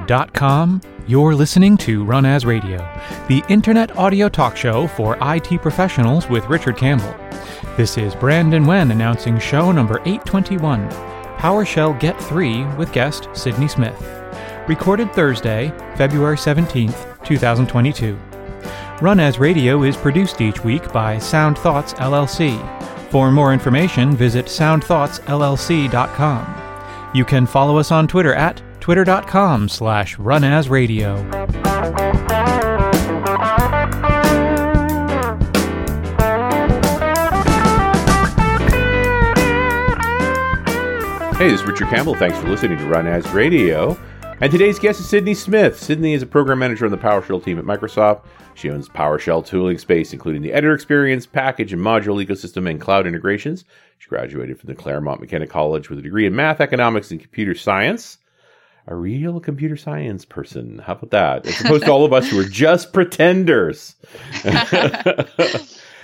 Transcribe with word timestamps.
runasradio.com, 0.00 0.80
you're 1.06 1.34
listening 1.34 1.76
to 1.78 2.04
Run 2.04 2.24
As 2.24 2.44
Radio, 2.44 2.78
the 3.28 3.42
internet 3.48 3.96
audio 3.96 4.28
talk 4.28 4.56
show 4.56 4.88
for 4.88 5.16
IT 5.20 5.60
professionals 5.60 6.28
with 6.28 6.46
Richard 6.46 6.76
Campbell. 6.76 7.14
This 7.76 7.98
is 7.98 8.14
Brandon 8.14 8.66
Wen 8.66 8.90
announcing 8.90 9.38
show 9.38 9.70
number 9.72 10.00
821, 10.00 10.88
PowerShell 11.38 11.98
Get 11.98 12.20
3 12.22 12.64
with 12.76 12.92
guest 12.92 13.28
Sydney 13.34 13.68
Smith. 13.68 13.98
Recorded 14.68 15.10
Thursday, 15.12 15.72
February 15.96 16.36
17th, 16.36 17.24
2022. 17.24 18.18
Run 19.00 19.18
As 19.18 19.38
Radio 19.38 19.84
is 19.84 19.96
produced 19.96 20.42
each 20.42 20.62
week 20.62 20.92
by 20.92 21.18
Sound 21.18 21.56
Thoughts 21.58 21.94
LLC. 21.94 22.60
For 23.10 23.30
more 23.30 23.52
information, 23.52 24.14
visit 24.14 24.46
soundthoughtsllc.com. 24.46 26.56
You 27.12 27.24
can 27.24 27.44
follow 27.46 27.76
us 27.78 27.90
on 27.90 28.06
Twitter 28.06 28.34
at 28.34 28.62
twitter.com 28.80 29.68
slash 29.68 30.16
runasradio. 30.16 31.40
Hey, 41.40 41.48
this 41.48 41.62
is 41.62 41.66
Richard 41.66 41.88
Campbell. 41.88 42.14
Thanks 42.14 42.36
for 42.36 42.48
listening 42.48 42.76
to 42.76 42.84
Run 42.84 43.06
As 43.06 43.26
Radio. 43.30 43.96
And 44.42 44.52
today's 44.52 44.78
guest 44.78 45.00
is 45.00 45.08
Sydney 45.08 45.32
Smith. 45.32 45.78
Sydney 45.78 46.12
is 46.12 46.22
a 46.22 46.26
program 46.26 46.58
manager 46.58 46.84
on 46.84 46.90
the 46.90 46.98
PowerShell 46.98 47.42
team 47.42 47.58
at 47.58 47.64
Microsoft. 47.64 48.24
She 48.54 48.68
owns 48.68 48.90
PowerShell 48.90 49.46
tooling 49.46 49.78
space, 49.78 50.12
including 50.12 50.42
the 50.42 50.52
editor 50.52 50.74
experience, 50.74 51.24
package 51.24 51.72
and 51.72 51.80
module 51.80 52.22
ecosystem, 52.22 52.68
and 52.68 52.78
cloud 52.78 53.06
integrations. 53.06 53.64
She 53.98 54.08
graduated 54.08 54.60
from 54.60 54.68
the 54.68 54.74
Claremont 54.74 55.20
McKenna 55.20 55.46
College 55.46 55.88
with 55.88 55.98
a 55.98 56.02
degree 56.02 56.26
in 56.26 56.36
math, 56.36 56.60
economics, 56.60 57.10
and 57.10 57.20
computer 57.20 57.54
science. 57.54 58.18
A 58.90 58.96
real 58.96 59.40
computer 59.40 59.76
science 59.76 60.24
person. 60.24 60.78
How 60.78 60.92
about 60.94 61.10
that? 61.10 61.46
As 61.46 61.60
opposed 61.60 61.84
to 61.84 61.92
all 61.92 62.04
of 62.04 62.12
us 62.12 62.28
who 62.28 62.38
are 62.40 62.44
just 62.44 62.92
pretenders. 62.92 63.94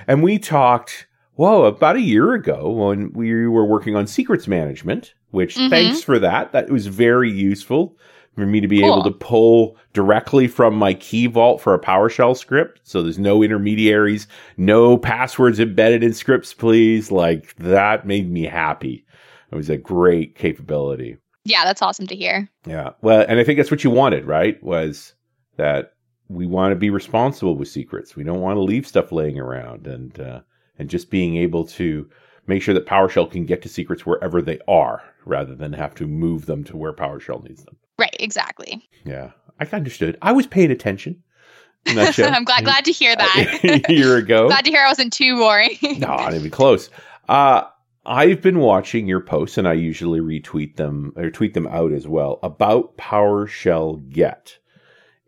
and 0.06 0.22
we 0.22 0.38
talked, 0.38 1.06
whoa, 1.34 1.64
about 1.64 1.96
a 1.96 2.00
year 2.00 2.32
ago 2.32 2.70
when 2.70 3.12
we 3.12 3.46
were 3.46 3.64
working 3.64 3.96
on 3.96 4.06
secrets 4.06 4.46
management 4.46 5.12
which 5.36 5.56
mm-hmm. 5.56 5.68
thanks 5.68 6.02
for 6.02 6.18
that. 6.18 6.52
That 6.52 6.70
was 6.70 6.86
very 6.86 7.30
useful 7.30 7.96
for 8.34 8.46
me 8.46 8.60
to 8.60 8.68
be 8.68 8.80
cool. 8.80 8.92
able 8.92 9.02
to 9.04 9.10
pull 9.10 9.76
directly 9.92 10.48
from 10.48 10.74
my 10.74 10.94
key 10.94 11.26
vault 11.26 11.60
for 11.60 11.74
a 11.74 11.80
PowerShell 11.80 12.36
script. 12.36 12.80
So 12.84 13.02
there's 13.02 13.18
no 13.18 13.42
intermediaries, 13.42 14.28
no 14.56 14.96
passwords 14.96 15.60
embedded 15.60 16.02
in 16.02 16.14
scripts, 16.14 16.54
please. 16.54 17.10
Like 17.10 17.54
that 17.56 18.06
made 18.06 18.30
me 18.30 18.44
happy. 18.44 19.04
It 19.52 19.56
was 19.56 19.68
a 19.68 19.76
great 19.76 20.36
capability. 20.36 21.18
Yeah, 21.46 21.64
that's 21.64 21.80
awesome 21.80 22.06
to 22.08 22.16
hear. 22.16 22.48
Yeah. 22.66 22.90
Well, 23.02 23.24
and 23.28 23.38
I 23.38 23.44
think 23.44 23.58
that's 23.58 23.70
what 23.70 23.84
you 23.84 23.90
wanted, 23.90 24.24
right? 24.24 24.62
Was 24.62 25.14
that 25.56 25.94
we 26.28 26.46
want 26.46 26.72
to 26.72 26.76
be 26.76 26.90
responsible 26.90 27.56
with 27.56 27.68
secrets. 27.68 28.16
We 28.16 28.24
don't 28.24 28.40
want 28.40 28.56
to 28.56 28.62
leave 28.62 28.86
stuff 28.86 29.12
laying 29.12 29.38
around 29.38 29.86
and 29.86 30.18
uh, 30.18 30.40
and 30.78 30.90
just 30.90 31.08
being 31.08 31.36
able 31.36 31.64
to 31.66 32.10
make 32.48 32.62
sure 32.62 32.74
that 32.74 32.86
PowerShell 32.86 33.30
can 33.30 33.44
get 33.44 33.62
to 33.62 33.68
secrets 33.68 34.04
wherever 34.04 34.42
they 34.42 34.58
are 34.66 35.02
rather 35.24 35.54
than 35.54 35.72
have 35.72 35.94
to 35.96 36.06
move 36.06 36.46
them 36.46 36.64
to 36.64 36.76
where 36.76 36.92
PowerShell 36.92 37.42
needs 37.48 37.64
them. 37.64 37.76
Right, 37.98 38.14
exactly. 38.18 38.88
Yeah, 39.04 39.30
I 39.60 39.66
understood. 39.72 40.18
I 40.22 40.32
was 40.32 40.46
paying 40.46 40.70
attention. 40.72 41.22
I'm 41.86 42.44
glad 42.44 42.64
glad 42.64 42.84
to 42.86 42.92
hear 42.92 43.14
that. 43.14 43.84
a 43.88 43.92
year 43.92 44.16
ago. 44.16 44.46
glad 44.48 44.64
to 44.64 44.70
hear 44.72 44.82
I 44.82 44.88
wasn't 44.88 45.12
too 45.12 45.36
boring. 45.36 45.78
no, 45.82 46.08
not 46.08 46.34
even 46.34 46.50
close. 46.50 46.90
Uh, 47.28 47.62
I've 48.06 48.40
been 48.40 48.60
watching 48.60 49.06
your 49.06 49.20
posts, 49.20 49.58
and 49.58 49.66
I 49.66 49.74
usually 49.74 50.20
retweet 50.20 50.76
them 50.76 51.12
or 51.16 51.30
tweet 51.30 51.54
them 51.54 51.66
out 51.66 51.92
as 51.92 52.06
well 52.06 52.38
about 52.42 52.96
PowerShell 52.96 54.08
Get. 54.08 54.58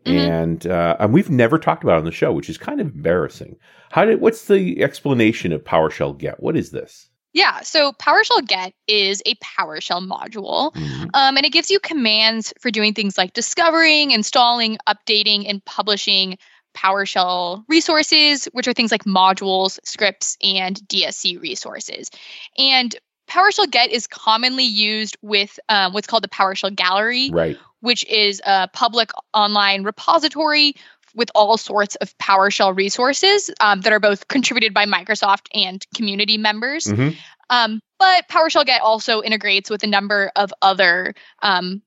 Mm-hmm. 0.05 0.17
And 0.17 0.67
uh, 0.67 0.95
and 0.99 1.13
we've 1.13 1.29
never 1.29 1.59
talked 1.59 1.83
about 1.83 1.95
it 1.95 1.99
on 1.99 2.05
the 2.05 2.11
show, 2.11 2.31
which 2.31 2.49
is 2.49 2.57
kind 2.57 2.79
of 2.79 2.87
embarrassing. 2.87 3.57
How 3.91 4.05
did? 4.05 4.21
What's 4.21 4.45
the 4.45 4.81
explanation 4.81 5.51
of 5.51 5.63
PowerShell 5.63 6.17
Get? 6.17 6.41
What 6.41 6.55
is 6.55 6.71
this? 6.71 7.09
Yeah, 7.33 7.61
so 7.61 7.91
PowerShell 7.93 8.47
Get 8.47 8.73
is 8.87 9.21
a 9.25 9.35
PowerShell 9.35 10.07
module, 10.07 10.73
mm-hmm. 10.73 11.09
um, 11.13 11.37
and 11.37 11.45
it 11.45 11.51
gives 11.51 11.69
you 11.69 11.79
commands 11.79 12.53
for 12.59 12.71
doing 12.71 12.93
things 12.93 13.17
like 13.19 13.33
discovering, 13.33 14.11
installing, 14.11 14.77
updating, 14.87 15.47
and 15.47 15.63
publishing 15.63 16.37
PowerShell 16.75 17.63
resources, 17.67 18.45
which 18.53 18.67
are 18.67 18.73
things 18.73 18.91
like 18.91 19.03
modules, 19.05 19.79
scripts, 19.83 20.37
and 20.43 20.75
DSC 20.87 21.41
resources. 21.41 22.09
And 22.57 22.95
PowerShell 23.29 23.69
Get 23.69 23.91
is 23.91 24.07
commonly 24.07 24.63
used 24.63 25.17
with 25.21 25.59
um, 25.69 25.93
what's 25.93 26.07
called 26.07 26.23
the 26.23 26.29
PowerShell 26.29 26.75
Gallery, 26.75 27.29
right. 27.31 27.57
which 27.81 28.05
is 28.05 28.41
a 28.45 28.67
public 28.69 29.11
online 29.33 29.83
repository 29.83 30.73
with 31.15 31.29
all 31.35 31.57
sorts 31.57 31.95
of 31.95 32.17
PowerShell 32.17 32.75
resources 32.75 33.49
um, 33.59 33.81
that 33.81 33.93
are 33.93 33.99
both 33.99 34.27
contributed 34.27 34.73
by 34.73 34.85
Microsoft 34.85 35.47
and 35.53 35.85
community 35.95 36.37
members. 36.37 36.85
Mm-hmm. 36.85 37.17
Um, 37.49 37.81
but 37.97 38.27
PowerShell 38.29 38.65
Get 38.65 38.81
also 38.81 39.21
integrates 39.21 39.69
with 39.69 39.83
a 39.83 39.87
number 39.87 40.31
of 40.35 40.53
other 40.61 41.13
um, 41.41 41.81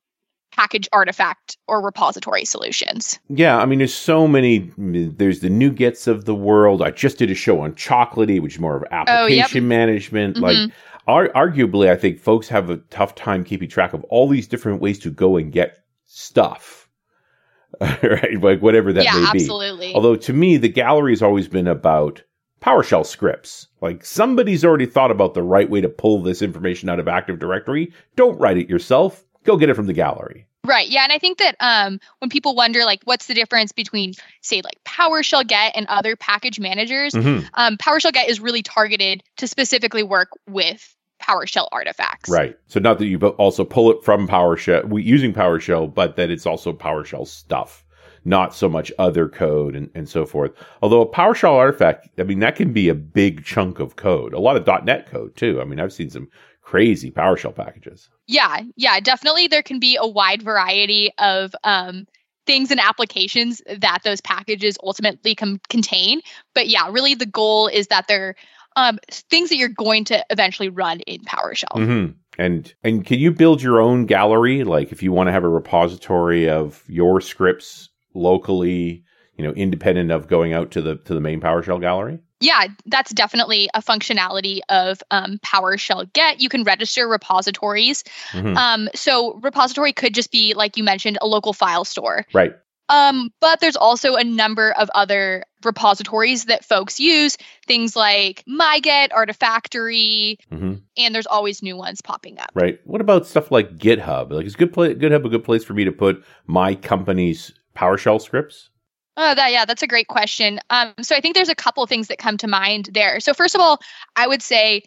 package 0.53 0.89
artifact 0.93 1.57
or 1.67 1.83
repository 1.83 2.45
solutions. 2.45 3.19
Yeah, 3.29 3.59
I 3.59 3.67
mean, 3.67 3.79
there's 3.79 3.95
so 3.95 4.29
many. 4.29 4.71
There's 4.79 5.41
the 5.41 5.49
NuGets 5.49 6.07
of 6.07 6.25
the 6.25 6.35
world. 6.35 6.83
I 6.83 6.91
just 6.91 7.19
did 7.19 7.31
a 7.31 7.35
show 7.35 7.61
on 7.61 7.73
Chocolatey, 7.73 8.41
which 8.41 8.55
is 8.55 8.61
more 8.61 8.77
of 8.77 8.85
application 8.91 9.59
oh, 9.59 9.61
yep. 9.61 9.63
management. 9.63 10.37
Mm-hmm. 10.37 10.45
Like, 10.45 10.73
ar- 11.07 11.49
arguably, 11.49 11.91
I 11.91 11.97
think 11.97 12.21
folks 12.21 12.49
have 12.49 12.71
a 12.71 12.77
tough 12.91 13.15
time 13.15 13.45
keeping 13.45 13.69
track 13.69 13.93
of 13.93 14.05
all 14.05 14.29
these 14.29 14.47
different 14.47 14.81
ways 14.81 14.99
to 15.01 15.11
go 15.11 15.37
and 15.37 15.51
get 15.53 15.79
stuff. 16.07 16.89
right? 17.81 18.41
Like 18.41 18.61
whatever 18.61 18.93
that 18.93 19.05
yeah, 19.05 19.15
may 19.15 19.33
be. 19.33 19.41
Absolutely. 19.41 19.95
Although 19.95 20.17
to 20.17 20.33
me, 20.33 20.57
the 20.57 20.69
gallery 20.69 21.13
has 21.13 21.23
always 21.23 21.49
been 21.49 21.67
about 21.67 22.23
PowerShell 22.61 23.07
scripts. 23.07 23.69
Like 23.81 24.05
somebody's 24.05 24.65
already 24.65 24.87
thought 24.87 25.11
about 25.11 25.35
the 25.35 25.43
right 25.43 25.69
way 25.69 25.81
to 25.81 25.89
pull 25.89 26.23
this 26.23 26.43
information 26.43 26.89
out 26.89 27.01
of 27.01 27.09
Active 27.09 27.39
Directory. 27.39 27.93
Don't 28.15 28.39
write 28.39 28.59
it 28.59 28.69
yourself. 28.69 29.25
Go 29.45 29.57
get 29.57 29.69
it 29.69 29.75
from 29.75 29.87
the 29.87 29.93
gallery. 29.93 30.47
Right. 30.65 30.89
Yeah. 30.89 31.03
And 31.03 31.13
I 31.13 31.19
think 31.19 31.39
that 31.39 31.57
um, 31.59 31.99
when 32.21 32.29
people 32.31 32.55
wonder, 32.55 32.85
like, 32.85 33.01
what's 33.05 33.27
the 33.27 33.35
difference 33.35 33.73
between, 33.73 34.15
say, 34.43 34.63
like 34.63 34.79
PowerShell 34.85 35.47
Get 35.47 35.73
and 35.75 35.87
other 35.89 36.15
package 36.15 36.61
managers, 36.61 37.15
mm-hmm. 37.15 37.47
um, 37.55 37.77
PowerShell 37.79 38.13
Get 38.13 38.29
is 38.29 38.39
really 38.39 38.63
targeted 38.63 39.25
to 39.39 39.49
specifically 39.49 40.05
work 40.05 40.29
with 40.49 40.95
PowerShell 41.21 41.67
artifacts. 41.73 42.31
Right. 42.31 42.57
So 42.69 42.79
not 42.79 42.99
that 42.99 43.07
you 43.07 43.19
also 43.19 43.65
pull 43.65 43.91
it 43.91 44.05
from 44.05 44.29
PowerShell 44.29 45.03
using 45.03 45.33
PowerShell, 45.33 45.93
but 45.93 46.15
that 46.15 46.31
it's 46.31 46.47
also 46.47 46.73
PowerShell 46.73 47.27
stuff, 47.27 47.85
not 48.25 48.55
so 48.55 48.69
much 48.69 48.93
other 49.01 49.29
code 49.29 49.75
and, 49.75 49.91
and 49.97 50.09
so 50.09 50.25
forth. 50.27 50.53
Although 50.81 51.01
a 51.01 51.09
PowerShell 51.09 51.55
artifact, 51.55 52.09
I 52.19 52.23
mean, 52.23 52.39
that 52.39 52.55
can 52.55 52.73
be 52.73 52.89
a 52.89 52.95
big 52.95 53.45
chunk 53.45 53.81
of 53.81 53.97
code, 53.97 54.33
a 54.33 54.39
lot 54.39 54.57
of 54.57 54.85
.NET 54.85 55.11
code 55.11 55.35
too. 55.35 55.61
I 55.61 55.65
mean, 55.65 55.81
I've 55.81 55.93
seen 55.93 56.11
some 56.11 56.29
crazy 56.61 57.11
PowerShell 57.11 57.55
packages. 57.55 58.09
Yeah, 58.33 58.63
yeah, 58.77 58.99
definitely. 59.01 59.47
There 59.47 59.63
can 59.63 59.79
be 59.79 59.99
a 60.01 60.07
wide 60.07 60.43
variety 60.43 61.11
of 61.19 61.55
um, 61.65 62.07
things 62.47 62.71
and 62.71 62.81
applications 62.81 63.61
that 63.67 63.99
those 64.05 64.23
packages 64.23 64.79
ultimately 64.83 65.35
com- 65.35 65.61
contain. 65.69 66.23
But 66.55 66.69
yeah, 66.69 66.89
really 66.91 67.15
the 67.15 67.27
goal 67.27 67.69
is 67.69 67.89
that 67.89 68.09
they're 68.09 68.35
um, 68.75 68.99
things 69.11 69.51
that 69.51 69.57
you're 69.57 69.69
going 69.69 70.05
to 70.05 70.25
eventually 70.31 70.71
run 70.71 71.01
in 71.01 71.21
PowerShell. 71.21 71.77
Mm-hmm. 71.77 72.13
And 72.39 72.75
and 72.83 73.05
can 73.05 73.19
you 73.19 73.31
build 73.31 73.61
your 73.61 73.81
own 73.81 74.07
gallery? 74.07 74.65
Like 74.65 74.93
if 74.93 75.03
you 75.03 75.13
want 75.13 75.27
to 75.27 75.33
have 75.33 75.45
a 75.45 75.49
repository 75.49 76.49
of 76.49 76.83
your 76.89 77.21
scripts 77.21 77.91
locally, 78.15 79.05
you 79.37 79.45
know, 79.45 79.53
independent 79.53 80.11
of 80.11 80.27
going 80.27 80.55
out 80.55 80.71
to 80.71 80.81
the 80.81 80.97
to 80.97 81.13
the 81.13 81.21
main 81.21 81.41
PowerShell 81.41 81.83
gallery? 81.83 82.21
Yeah, 82.43 82.67
that's 82.87 83.13
definitely 83.13 83.71
a 83.73 83.81
functionality 83.81 84.61
of 84.69 85.03
um, 85.11 85.39
PowerShell 85.39 86.13
Get. 86.13 86.41
You 86.41 86.49
can 86.49 86.65
register 86.65 87.09
repositories. 87.09 88.05
Mm-hmm. 88.33 88.57
Um, 88.57 88.89
so 88.95 89.35
repository 89.43 89.93
could 89.93 90.15
just 90.15 90.33
be 90.33 90.55
like 90.55 90.77
you 90.77 90.85
mentioned, 90.85 91.19
a 91.21 91.27
local 91.27 91.53
file 91.53 91.85
store. 91.85 92.27
Right. 92.33 92.53
Um, 92.89 93.31
but 93.41 93.61
there's 93.61 93.77
also 93.77 94.17
a 94.17 94.25
number 94.25 94.73
of 94.73 94.91
other 94.95 95.45
repositories 95.65 96.47
that 96.47 96.65
folks 96.65 97.01
use, 97.01 97.39
things 97.67 97.97
like 97.97 98.45
MyGet, 98.47 99.11
Artifactory, 99.11 100.37
mm-hmm. 100.51 100.75
and 100.99 101.15
there's 101.15 101.27
always 101.27 101.63
new 101.63 101.77
ones 101.77 102.03
popping 102.03 102.39
up. 102.39 102.51
Right. 102.55 102.81
What 102.85 103.01
about 103.01 103.27
stuff 103.27 103.51
like 103.51 103.79
GitHub? 103.79 104.33
Like, 104.33 104.45
is 104.45 104.57
good 104.57 104.73
play, 104.73 104.95
GitHub 104.95 105.25
a 105.25 105.29
good 105.29 105.45
place 105.45 105.65
for 105.65 105.75
me 105.75 105.85
to 105.85 105.93
put 105.93 106.23
my 106.47 106.75
company's 106.75 107.53
PowerShell 107.75 108.21
scripts? 108.21 108.69
Oh, 109.17 109.35
that 109.35 109.53
yeah, 109.53 109.65
that's 109.65 109.83
a 109.83 109.87
great 109.87 110.09
question. 110.09 110.59
Um, 110.71 110.95
so 111.03 111.15
I 111.15 111.21
think 111.21 111.35
there's 111.35 111.51
a 111.51 111.55
couple 111.55 111.87
things 111.87 112.09
that 112.09 112.19
come 112.19 112.39
to 112.39 112.49
mind 112.49 112.91
there. 112.95 113.21
So 113.21 113.35
first 113.35 113.55
of 113.55 113.61
all, 113.61 113.79
I 114.17 114.27
would 114.27 114.43
say 114.43 114.83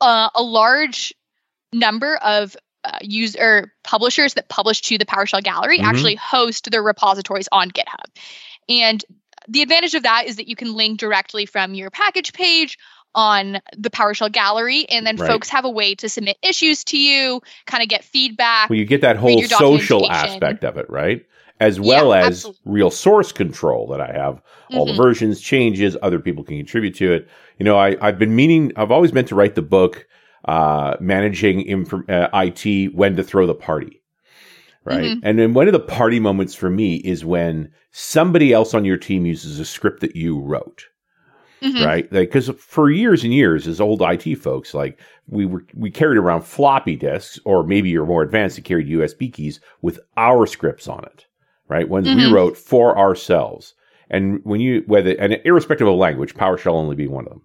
uh, 0.00 0.28
a 0.34 0.42
large 0.42 1.14
number 1.72 2.16
of 2.16 2.56
uh, 2.84 2.98
user 3.02 3.72
publishers 3.84 4.34
that 4.34 4.48
publish 4.48 4.80
to 4.82 4.98
the 4.98 5.04
PowerShell 5.04 5.42
gallery 5.42 5.78
mm-hmm. 5.78 5.86
actually 5.86 6.14
host 6.16 6.70
their 6.70 6.82
repositories 6.82 7.48
on 7.52 7.70
GitHub. 7.70 8.04
And 8.68 9.04
the 9.48 9.62
advantage 9.62 9.94
of 9.94 10.02
that 10.02 10.26
is 10.26 10.36
that 10.36 10.48
you 10.48 10.56
can 10.56 10.74
link 10.74 10.98
directly 10.98 11.46
from 11.46 11.74
your 11.74 11.90
package 11.90 12.32
page 12.32 12.78
on 13.14 13.60
the 13.76 13.90
PowerShell 13.90 14.30
gallery, 14.30 14.88
and 14.88 15.04
then 15.04 15.16
Right. 15.16 15.28
folks 15.28 15.48
have 15.48 15.64
a 15.64 15.70
way 15.70 15.94
to 15.96 16.08
submit 16.08 16.38
issues 16.42 16.84
to 16.84 16.98
you, 16.98 17.42
kind 17.66 17.82
of 17.82 17.88
get 17.88 18.04
feedback. 18.04 18.70
Well, 18.70 18.78
you 18.78 18.84
get 18.84 19.00
that 19.00 19.16
whole 19.16 19.42
social 19.42 20.10
aspect 20.10 20.64
of 20.64 20.76
it, 20.76 20.88
right? 20.88 21.26
As 21.60 21.78
well 21.78 22.08
Yeah, 22.14 22.20
as 22.20 22.26
absolutely. 22.38 22.60
real 22.64 22.90
source 22.90 23.32
control 23.32 23.86
that 23.88 24.00
I 24.00 24.12
have. 24.12 24.40
All 24.72 24.86
the 24.86 24.92
Mhm. 24.92 24.96
versions, 24.96 25.40
changes, 25.40 25.96
other 26.02 26.18
people 26.18 26.42
can 26.42 26.56
contribute 26.56 26.94
to 26.96 27.12
it. 27.12 27.28
You 27.58 27.64
know, 27.64 27.76
I, 27.76 27.96
I've 28.00 28.18
been 28.18 28.34
meaning, 28.34 28.72
I've 28.76 28.90
always 28.90 29.12
meant 29.12 29.28
to 29.28 29.34
write 29.34 29.54
the 29.56 29.62
book, 29.62 30.06
uh, 30.46 30.96
managing 31.00 31.60
inf- 31.62 32.08
uh, 32.08 32.28
IT, 32.32 32.94
when 32.94 33.14
to 33.16 33.22
throw 33.22 33.46
the 33.46 33.54
party. 33.54 34.00
Right. 34.84 35.02
Mhm. 35.02 35.20
And 35.22 35.38
then 35.38 35.52
one 35.52 35.66
of 35.66 35.72
the 35.74 35.78
party 35.80 36.18
moments 36.18 36.54
for 36.54 36.70
me 36.70 36.96
is 36.96 37.24
when 37.26 37.68
somebody 37.92 38.52
else 38.54 38.72
on 38.72 38.86
your 38.86 38.96
team 38.96 39.26
uses 39.26 39.60
a 39.60 39.64
script 39.66 40.00
that 40.00 40.16
you 40.16 40.40
wrote 40.40 40.86
Mhm. 41.62 41.84
right? 41.84 42.10
Because 42.10 42.48
for 42.56 42.90
years 42.90 43.22
and 43.22 43.34
years, 43.34 43.68
as 43.68 43.82
old 43.82 44.00
IT 44.00 44.34
folks, 44.34 44.72
like 44.72 44.98
we 45.28 45.44
were, 45.44 45.62
we 45.74 45.90
carried 45.90 46.16
around 46.16 46.40
floppy 46.42 46.96
disks, 46.96 47.38
or 47.44 47.62
maybe 47.66 47.90
you're 47.90 48.06
more 48.06 48.22
advanced 48.22 48.56
and 48.56 48.64
carried 48.64 48.88
USB 48.88 49.28
keys 49.30 49.60
with 49.82 50.00
our 50.16 50.46
scripts 50.46 50.88
on 50.88 51.04
it, 51.04 51.26
right? 51.70 51.88
Ones 51.88 52.08
we 52.08 52.14
Mhm. 52.14 52.32
wrote 52.32 52.56
for 52.56 52.98
ourselves. 52.98 53.74
And 54.10 54.40
when 54.42 54.60
you, 54.60 54.82
whether, 54.86 55.12
and 55.12 55.40
irrespective 55.44 55.86
of 55.86 55.94
language, 55.94 56.34
PowerShell 56.34 56.72
only 56.74 56.96
being 56.96 57.12
one 57.12 57.26
of 57.26 57.30
them. 57.30 57.42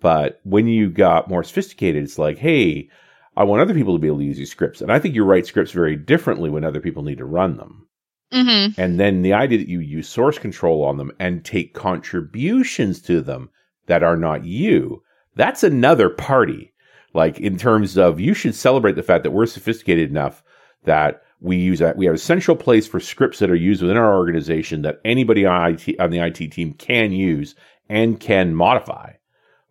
But 0.00 0.40
when 0.44 0.66
you 0.66 0.90
got 0.90 1.30
more 1.30 1.42
sophisticated, 1.42 2.04
it's 2.04 2.18
like, 2.18 2.36
hey, 2.38 2.90
I 3.36 3.44
want 3.44 3.62
other 3.62 3.74
people 3.74 3.94
to 3.94 3.98
be 3.98 4.06
able 4.06 4.18
to 4.18 4.24
use 4.24 4.36
these 4.36 4.50
scripts. 4.50 4.82
And 4.82 4.92
I 4.92 4.98
think 4.98 5.14
you 5.14 5.24
write 5.24 5.46
scripts 5.46 5.72
very 5.72 5.96
differently 5.96 6.50
when 6.50 6.62
other 6.62 6.80
people 6.80 7.02
need 7.02 7.18
to 7.18 7.24
run 7.24 7.56
them. 7.56 7.88
Mhm. 8.32 8.74
And 8.76 9.00
then 9.00 9.22
the 9.22 9.32
idea 9.32 9.58
that 9.58 9.68
you 9.68 9.80
use 9.80 10.08
source 10.08 10.38
control 10.38 10.84
on 10.84 10.98
them 10.98 11.10
and 11.18 11.42
take 11.44 11.72
contributions 11.72 13.00
to 13.02 13.20
them 13.22 13.48
that 13.86 14.02
are 14.02 14.16
not 14.16 14.44
you, 14.44 15.02
that's 15.36 15.64
another 15.64 16.10
party. 16.10 16.72
Like 17.14 17.40
in 17.40 17.56
terms 17.56 17.96
of 17.96 18.20
you 18.20 18.34
should 18.34 18.54
celebrate 18.54 18.96
the 18.96 19.02
fact 19.02 19.24
that 19.24 19.30
we're 19.30 19.46
sophisticated 19.46 20.10
enough 20.10 20.42
that 20.84 21.22
we 21.40 21.56
use 21.56 21.78
that 21.80 21.96
we 21.96 22.06
have 22.06 22.14
a 22.14 22.18
central 22.18 22.56
place 22.56 22.86
for 22.86 23.00
scripts 23.00 23.38
that 23.38 23.50
are 23.50 23.54
used 23.54 23.82
within 23.82 23.96
our 23.96 24.16
organization 24.16 24.82
that 24.82 25.00
anybody 25.04 25.44
on 25.44 25.72
IT 25.72 26.00
on 26.00 26.10
the 26.10 26.20
IT 26.20 26.52
team 26.52 26.72
can 26.74 27.12
use 27.12 27.54
and 27.88 28.18
can 28.18 28.54
modify. 28.54 29.12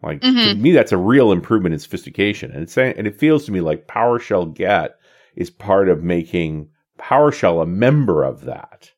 Like 0.04 0.22
to 0.22 0.28
Mhm. 0.28 0.60
me, 0.60 0.72
that's 0.72 0.92
a 0.92 0.98
real 0.98 1.32
improvement 1.32 1.74
in 1.74 1.80
sophistication, 1.80 2.52
and 2.52 2.62
it's 2.64 2.78
and 2.78 3.08
it 3.08 3.18
feels 3.18 3.46
to 3.46 3.52
me 3.52 3.62
like 3.62 3.88
PowerShell 3.88 4.54
Get 4.54 4.98
is 5.36 5.50
part 5.50 5.88
of 5.90 6.04
making 6.04 6.70
PowerShell 7.00 7.64
a 7.64 7.66
member 7.66 8.24
of 8.24 8.46
that. 8.46 8.92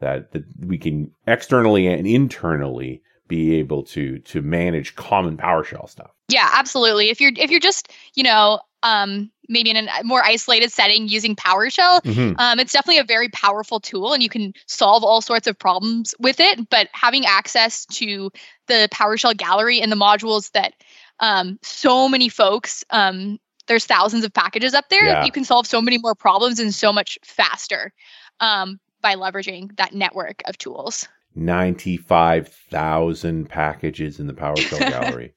That 0.00 0.30
that 0.32 0.44
we 0.64 0.78
can 0.78 1.10
externally 1.26 1.88
and 1.88 2.06
internally 2.06 3.02
be 3.26 3.56
able 3.56 3.82
to 3.82 4.20
to 4.20 4.40
manage 4.40 4.94
common 4.94 5.36
PowerShell 5.36 5.88
stuff. 5.88 6.12
Yeah, 6.28 6.48
absolutely. 6.52 7.10
If 7.10 7.20
you're 7.20 7.32
if 7.36 7.50
you're 7.50 7.58
just 7.60 7.92
you 8.14 8.22
know 8.22 8.60
um, 8.84 9.30
maybe 9.48 9.70
in 9.70 9.76
a 9.76 10.04
more 10.04 10.22
isolated 10.22 10.72
setting 10.72 11.08
using 11.08 11.34
PowerShell, 11.34 12.02
Mhm. 12.02 12.38
um, 12.38 12.60
it's 12.60 12.72
definitely 12.72 12.98
a 12.98 13.04
very 13.04 13.28
powerful 13.28 13.80
tool, 13.80 14.12
and 14.12 14.22
you 14.22 14.28
can 14.28 14.52
solve 14.66 15.04
all 15.04 15.20
sorts 15.20 15.46
of 15.46 15.58
problems 15.58 16.14
with 16.18 16.40
it. 16.40 16.68
But 16.68 16.88
having 16.92 17.26
access 17.26 17.86
to 17.86 18.30
the 18.66 18.88
PowerShell 18.92 19.36
gallery 19.36 19.80
and 19.80 19.90
the 19.90 19.96
modules 19.96 20.52
that 20.52 20.74
um, 21.20 21.58
so 21.62 22.08
many 22.08 22.28
folks 22.28 22.84
um, 22.90 23.38
there's 23.66 23.86
thousands 23.86 24.24
of 24.24 24.32
packages 24.32 24.74
up 24.74 24.88
there. 24.88 25.04
Yeah. 25.04 25.24
You 25.24 25.32
can 25.32 25.44
solve 25.44 25.66
so 25.66 25.80
many 25.80 25.98
more 25.98 26.14
problems 26.14 26.58
and 26.58 26.74
so 26.74 26.92
much 26.92 27.18
faster 27.24 27.92
um, 28.40 28.80
by 29.02 29.14
leveraging 29.14 29.76
that 29.76 29.94
network 29.94 30.42
of 30.46 30.58
tools. 30.58 31.08
95,000 31.34 33.48
packages 33.48 34.18
in 34.18 34.26
the 34.26 34.32
PowerShell 34.34 34.90
gallery. 34.90 35.34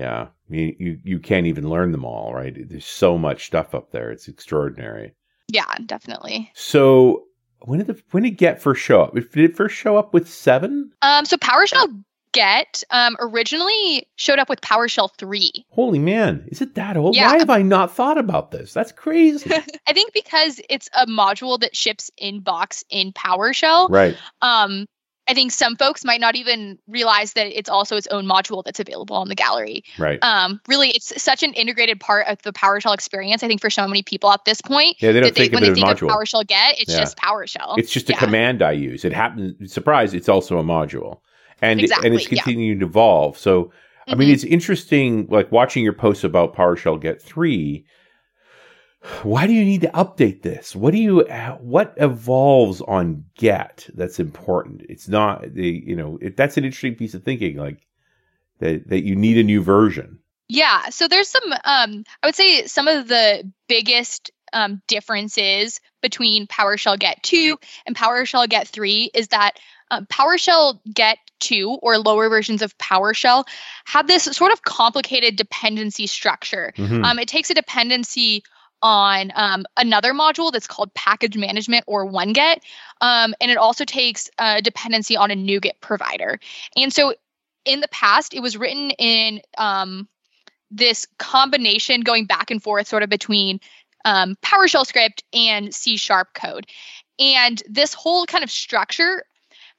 Yeah. 0.00 0.28
You, 0.48 0.74
you, 0.78 0.98
you 1.04 1.18
can't 1.18 1.46
even 1.46 1.68
learn 1.68 1.92
them 1.92 2.04
all, 2.04 2.34
right? 2.34 2.56
There's 2.68 2.86
so 2.86 3.18
much 3.18 3.46
stuff 3.46 3.74
up 3.74 3.92
there. 3.92 4.10
It's 4.10 4.28
extraordinary. 4.28 5.14
Yeah, 5.48 5.72
definitely. 5.86 6.50
So 6.54 7.24
when 7.60 7.78
did 7.78 7.88
the, 7.88 8.02
when 8.10 8.22
did 8.22 8.30
Get 8.38 8.62
first 8.62 8.80
show 8.80 9.02
up? 9.02 9.14
Did 9.14 9.36
it 9.36 9.56
first 9.56 9.76
show 9.76 9.96
up 9.96 10.14
with 10.14 10.28
seven? 10.28 10.90
Um, 11.02 11.24
so 11.26 11.36
PowerShell 11.36 12.02
Get 12.32 12.84
um, 12.90 13.16
originally 13.18 14.08
showed 14.14 14.38
up 14.38 14.48
with 14.48 14.60
PowerShell 14.60 15.10
3. 15.18 15.50
Holy 15.70 15.98
man, 15.98 16.44
is 16.46 16.62
it 16.62 16.76
that 16.76 16.96
old? 16.96 17.16
Yeah. 17.16 17.26
Why 17.26 17.38
have 17.38 17.50
I 17.50 17.62
not 17.62 17.92
thought 17.92 18.18
about 18.18 18.52
this? 18.52 18.72
That's 18.72 18.92
crazy. 18.92 19.52
I 19.88 19.92
think 19.92 20.12
because 20.12 20.60
it's 20.70 20.88
a 20.96 21.06
module 21.06 21.58
that 21.58 21.74
ships 21.74 22.08
in 22.16 22.38
box 22.40 22.84
in 22.88 23.12
PowerShell. 23.12 23.90
right. 23.90 24.16
Um, 24.42 24.86
I 25.30 25.34
think 25.34 25.52
some 25.52 25.76
folks 25.76 26.04
might 26.04 26.20
not 26.20 26.34
even 26.34 26.76
realize 26.88 27.34
that 27.34 27.46
it's 27.56 27.68
also 27.70 27.96
its 27.96 28.08
own 28.08 28.26
module 28.26 28.64
that's 28.64 28.80
available 28.80 29.14
on 29.14 29.28
the 29.28 29.36
gallery. 29.36 29.84
Right. 29.96 30.18
Um, 30.22 30.60
really, 30.66 30.88
it's 30.90 31.22
such 31.22 31.44
an 31.44 31.52
integrated 31.54 32.00
part 32.00 32.26
of 32.26 32.42
the 32.42 32.52
PowerShell 32.52 32.92
experience. 32.92 33.44
I 33.44 33.46
think 33.48 33.60
for 33.60 33.70
so 33.70 33.86
many 33.86 34.02
people 34.02 34.30
at 34.32 34.44
this 34.44 34.60
point, 34.60 34.96
yeah, 35.00 35.12
they 35.12 35.20
don't 35.20 35.28
that 35.28 35.34
they, 35.36 35.42
think 35.42 35.54
when 35.54 35.62
of 35.62 35.68
they 35.68 35.80
think 35.80 35.86
module. 35.86 36.08
of 36.10 36.16
PowerShell 36.16 36.46
Get, 36.46 36.80
it's 36.80 36.92
Yeah. 36.92 36.98
just 36.98 37.16
PowerShell. 37.16 37.78
It's 37.78 37.92
just 37.92 38.08
a 38.10 38.12
Yeah. 38.14 38.18
command 38.18 38.60
I 38.62 38.72
use. 38.72 39.04
It 39.04 39.12
happens. 39.12 39.72
Surprise! 39.72 40.14
It's 40.14 40.28
also 40.28 40.58
a 40.58 40.64
module, 40.64 41.20
and 41.62 41.72
and 41.72 41.80
Exactly, 41.82 42.10
it's 42.16 42.24
yeah. 42.32 42.42
continuing 42.42 42.80
to 42.80 42.86
evolve. 42.86 43.38
So, 43.38 43.72
I 44.08 44.16
mean, 44.16 44.28
Mhm. 44.30 44.32
it's 44.32 44.44
interesting. 44.44 45.28
Like 45.30 45.52
watching 45.52 45.84
your 45.84 45.92
posts 45.92 46.24
about 46.24 46.56
PowerShell 46.56 47.00
Get 47.00 47.22
three. 47.22 47.84
Why 49.22 49.46
do 49.46 49.54
you 49.54 49.64
need 49.64 49.80
to 49.82 49.88
update 49.88 50.42
this? 50.42 50.76
What 50.76 50.92
do 50.92 50.98
you? 50.98 51.20
What 51.60 51.94
evolves 51.96 52.82
on 52.82 53.24
Get 53.34 53.88
that's 53.94 54.20
important? 54.20 54.82
It's 54.88 55.08
not 55.08 55.54
the 55.54 55.68
you 55.68 55.96
know 55.96 56.18
it, 56.20 56.36
that's 56.36 56.58
an 56.58 56.64
interesting 56.64 56.96
piece 56.96 57.14
of 57.14 57.22
thinking. 57.22 57.56
Like 57.56 57.86
that 58.58 58.88
that 58.88 59.04
you 59.04 59.16
need 59.16 59.38
a 59.38 59.42
new 59.42 59.62
version. 59.62 60.18
Yeah, 60.48 60.90
so 60.90 61.08
there's 61.08 61.28
some 61.28 61.52
um 61.64 62.04
I 62.22 62.26
would 62.26 62.34
say 62.34 62.66
some 62.66 62.88
of 62.88 63.08
the 63.08 63.50
biggest 63.68 64.30
um 64.52 64.82
differences 64.86 65.80
between 66.02 66.46
PowerShell 66.46 66.98
Get 66.98 67.22
2 67.22 67.58
and 67.86 67.96
PowerShell 67.96 68.48
Get 68.48 68.68
3 68.68 69.10
is 69.14 69.28
that 69.28 69.58
um, 69.90 70.06
PowerShell 70.06 70.78
Get 70.92 71.18
2 71.40 71.78
or 71.82 71.98
lower 71.98 72.28
versions 72.28 72.60
of 72.60 72.76
PowerShell 72.78 73.46
have 73.86 74.06
this 74.06 74.24
sort 74.24 74.52
of 74.52 74.62
complicated 74.62 75.36
dependency 75.36 76.06
structure. 76.06 76.72
Mhm. 76.76 77.04
Um, 77.04 77.18
it 77.18 77.28
takes 77.28 77.50
a 77.50 77.54
dependency 77.54 78.42
on 78.82 79.32
um, 79.34 79.64
another 79.76 80.12
module 80.12 80.52
that's 80.52 80.66
called 80.66 80.92
package 80.94 81.36
management 81.36 81.84
or 81.86 82.06
OneGet. 82.06 82.60
Um, 83.00 83.34
and 83.40 83.50
it 83.50 83.56
also 83.56 83.84
takes 83.84 84.30
a 84.38 84.62
dependency 84.62 85.16
on 85.16 85.30
a 85.30 85.34
NuGet 85.34 85.80
provider. 85.80 86.38
And 86.76 86.92
so 86.92 87.14
in 87.64 87.80
the 87.80 87.88
past, 87.88 88.34
it 88.34 88.40
was 88.40 88.56
written 88.56 88.90
in 88.92 89.40
um, 89.58 90.08
this 90.70 91.06
combination 91.18 92.00
going 92.02 92.24
back 92.26 92.50
and 92.50 92.62
forth 92.62 92.88
sort 92.88 93.02
of 93.02 93.10
between 93.10 93.60
um, 94.04 94.36
PowerShell 94.42 94.86
script 94.86 95.24
and 95.32 95.74
C 95.74 95.96
sharp 95.96 96.32
code. 96.34 96.66
And 97.18 97.62
this 97.68 97.92
whole 97.92 98.24
kind 98.24 98.42
of 98.42 98.50
structure 98.50 99.24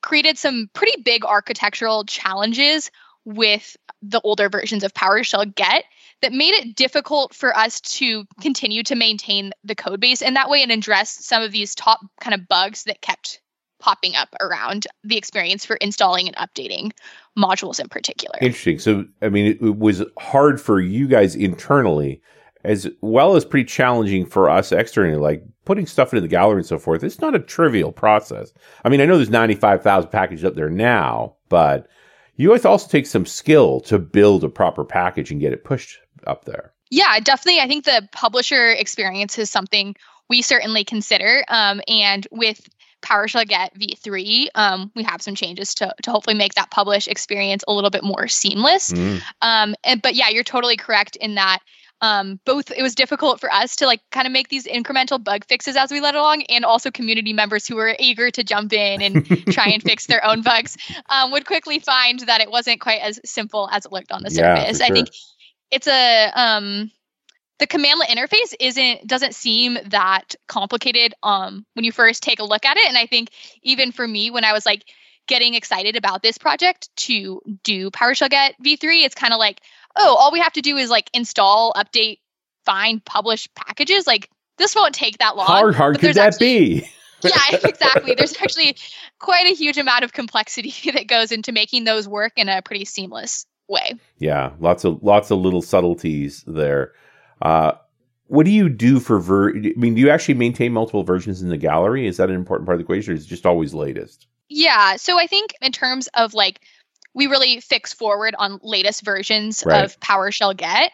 created 0.01 0.37
some 0.37 0.69
pretty 0.73 1.01
big 1.01 1.25
architectural 1.25 2.05
challenges 2.05 2.91
with 3.25 3.77
the 4.01 4.21
older 4.21 4.49
versions 4.49 4.83
of 4.83 4.93
PowerShell 4.93 5.53
Get 5.55 5.85
that 6.21 6.33
made 6.33 6.53
it 6.53 6.75
difficult 6.75 7.33
for 7.33 7.55
us 7.55 7.79
to 7.81 8.25
continue 8.41 8.83
to 8.83 8.95
maintain 8.95 9.51
the 9.63 9.75
code 9.75 9.99
base 9.99 10.21
in 10.21 10.33
that 10.33 10.49
way 10.49 10.61
and 10.63 10.71
address 10.71 11.23
some 11.25 11.43
of 11.43 11.51
these 11.51 11.75
top 11.75 11.99
kind 12.19 12.33
of 12.33 12.47
bugs 12.47 12.83
that 12.83 13.01
kept 13.01 13.41
popping 13.79 14.15
up 14.15 14.29
around 14.39 14.87
the 15.03 15.17
experience 15.17 15.65
for 15.65 15.75
installing 15.77 16.27
and 16.27 16.35
updating 16.37 16.91
modules 17.37 17.79
in 17.79 17.89
particular. 17.89 18.37
Interesting. 18.39 18.79
So, 18.79 19.05
I 19.21 19.29
mean, 19.29 19.47
it, 19.47 19.61
it 19.61 19.77
was 19.77 20.03
hard 20.19 20.61
for 20.61 20.79
you 20.79 21.07
guys 21.07 21.35
internally, 21.35 22.21
as 22.63 22.87
well 23.01 23.35
as 23.35 23.43
pretty 23.43 23.65
challenging 23.65 24.25
for 24.25 24.49
us 24.49 24.71
externally. 24.71 25.17
Like 25.17 25.43
putting 25.65 25.87
stuff 25.87 26.13
into 26.13 26.21
the 26.21 26.27
gallery 26.27 26.57
and 26.57 26.65
so 26.65 26.77
forth. 26.77 27.03
It's 27.03 27.21
not 27.21 27.35
a 27.35 27.39
trivial 27.39 27.91
process. 27.91 28.53
I 28.83 28.89
mean, 28.89 29.01
I 29.01 29.05
know 29.05 29.15
there's 29.15 29.29
95,000 29.29 30.09
packages 30.09 30.45
up 30.45 30.55
there 30.55 30.69
now, 30.69 31.35
but 31.49 31.87
you 32.41 32.49
guys 32.49 32.65
also 32.65 32.87
take 32.87 33.05
some 33.05 33.25
skill 33.25 33.79
to 33.81 33.99
build 33.99 34.43
a 34.43 34.49
proper 34.49 34.83
package 34.83 35.31
and 35.31 35.39
get 35.39 35.53
it 35.53 35.63
pushed 35.63 35.99
up 36.25 36.45
there. 36.45 36.73
Yeah, 36.89 37.19
definitely. 37.19 37.61
I 37.61 37.67
think 37.67 37.85
the 37.85 38.07
publisher 38.11 38.71
experience 38.71 39.37
is 39.37 39.51
something 39.51 39.95
we 40.27 40.41
certainly 40.41 40.83
consider. 40.83 41.43
Um, 41.49 41.81
and 41.87 42.27
with 42.31 42.67
PowerShell 43.03 43.47
Get 43.47 43.75
V3, 43.75 44.47
um, 44.55 44.91
we 44.95 45.03
have 45.03 45.21
some 45.21 45.35
changes 45.35 45.75
to, 45.75 45.93
to 46.01 46.11
hopefully 46.11 46.35
make 46.35 46.55
that 46.55 46.71
publish 46.71 47.07
experience 47.07 47.63
a 47.67 47.73
little 47.73 47.91
bit 47.91 48.03
more 48.03 48.27
seamless. 48.27 48.91
Mm. 48.91 49.21
Um, 49.41 49.75
and 49.83 50.01
but 50.01 50.15
yeah, 50.15 50.29
you're 50.29 50.43
totally 50.43 50.77
correct 50.77 51.15
in 51.17 51.35
that. 51.35 51.59
Um, 52.01 52.39
both 52.45 52.71
it 52.71 52.81
was 52.81 52.95
difficult 52.95 53.39
for 53.39 53.51
us 53.51 53.77
to 53.77 53.85
like 53.85 54.01
kind 54.11 54.25
of 54.25 54.33
make 54.33 54.49
these 54.49 54.65
incremental 54.65 55.23
bug 55.23 55.45
fixes 55.45 55.75
as 55.75 55.91
we 55.91 56.01
led 56.01 56.15
along, 56.15 56.43
and 56.49 56.65
also 56.65 56.91
community 56.91 57.33
members 57.33 57.67
who 57.67 57.75
were 57.75 57.95
eager 57.99 58.31
to 58.31 58.43
jump 58.43 58.73
in 58.73 59.01
and 59.01 59.25
try 59.51 59.69
and 59.69 59.83
fix 59.83 60.07
their 60.07 60.25
own 60.25 60.41
bugs 60.41 60.77
um, 61.09 61.31
would 61.31 61.45
quickly 61.45 61.79
find 61.79 62.21
that 62.21 62.41
it 62.41 62.49
wasn't 62.49 62.81
quite 62.81 63.01
as 63.01 63.19
simple 63.23 63.69
as 63.71 63.85
it 63.85 63.91
looked 63.91 64.11
on 64.11 64.23
the 64.23 64.31
Yeah, 64.31 64.55
surface. 64.55 64.79
for 64.79 64.83
I 64.85 64.89
think 64.89 65.09
it's 65.69 65.87
a 65.87 66.31
um, 66.33 66.91
the 67.59 67.67
commandlet 67.67 68.07
interface 68.07 68.55
isn't 68.59 69.05
doesn't 69.05 69.35
seem 69.35 69.77
that 69.87 70.35
complicated 70.47 71.13
um, 71.21 71.65
when 71.73 71.85
you 71.85 71.91
first 71.91 72.23
take 72.23 72.39
a 72.39 72.45
look 72.45 72.65
at 72.65 72.77
it, 72.77 72.87
and 72.87 72.97
I 72.97 73.05
think 73.05 73.29
even 73.61 73.91
for 73.91 74.07
me 74.07 74.31
when 74.31 74.43
I 74.43 74.53
was 74.53 74.65
like 74.65 74.83
getting 75.27 75.53
excited 75.53 75.95
about 75.95 76.21
this 76.21 76.37
project 76.37 76.89
to 76.95 77.41
do 77.63 77.89
PowerShell 77.91 78.29
Get 78.29 78.55
v3. 78.61 79.05
It's 79.05 79.15
kind 79.15 79.33
of 79.33 79.39
like, 79.39 79.61
oh, 79.95 80.15
all 80.15 80.31
we 80.31 80.39
have 80.39 80.53
to 80.53 80.61
do 80.61 80.77
is 80.77 80.89
like 80.89 81.09
install, 81.13 81.73
update, 81.73 82.19
find, 82.65 83.03
publish 83.03 83.47
packages. 83.55 84.07
Like 84.07 84.29
this 84.57 84.75
won't 84.75 84.95
take 84.95 85.17
that 85.19 85.35
long. 85.35 85.47
How 85.47 85.71
hard 85.71 85.99
could 85.99 86.15
that 86.15 86.33
actually, 86.33 86.79
be? 86.79 86.89
yeah, 87.23 87.57
exactly. 87.63 88.15
There's 88.15 88.35
actually 88.41 88.77
quite 89.19 89.47
a 89.47 89.53
huge 89.53 89.77
amount 89.77 90.03
of 90.03 90.13
complexity 90.13 90.91
that 90.91 91.07
goes 91.07 91.31
into 91.31 91.51
making 91.51 91.83
those 91.83 92.07
work 92.07 92.33
in 92.35 92.49
a 92.49 92.61
pretty 92.61 92.85
seamless 92.85 93.45
way. 93.67 93.93
Yeah, 94.17 94.51
lots 94.59 94.83
of 94.83 95.01
lots 95.03 95.31
of 95.31 95.39
little 95.39 95.61
subtleties 95.61 96.43
there. 96.47 96.93
Uh, 97.41 97.73
what 98.27 98.45
do 98.45 98.51
you 98.51 98.69
do 98.69 98.99
for 98.99 99.19
ver? 99.19 99.49
I 99.49 99.73
mean, 99.75 99.95
do 99.95 100.01
you 100.01 100.09
actually 100.09 100.35
maintain 100.35 100.71
multiple 100.71 101.03
versions 101.03 101.41
in 101.41 101.49
the 101.49 101.57
gallery? 101.57 102.07
Is 102.07 102.17
that 102.17 102.29
an 102.29 102.35
important 102.35 102.65
part 102.65 102.75
of 102.75 102.79
the 102.79 102.85
equation, 102.85 103.13
or 103.13 103.15
is 103.15 103.25
it 103.25 103.27
just 103.27 103.45
always 103.45 103.73
latest? 103.73 104.27
Yeah. 104.47 104.95
So 104.97 105.17
I 105.17 105.27
think 105.27 105.53
in 105.61 105.71
terms 105.71 106.07
of 106.13 106.33
like, 106.33 106.61
we 107.13 107.27
really 107.27 107.59
fix 107.59 107.93
forward 107.93 108.35
on 108.37 108.59
latest 108.63 109.03
versions 109.03 109.63
right. 109.65 109.83
of 109.83 109.99
PowerShell 109.99 110.55
Get 110.55 110.91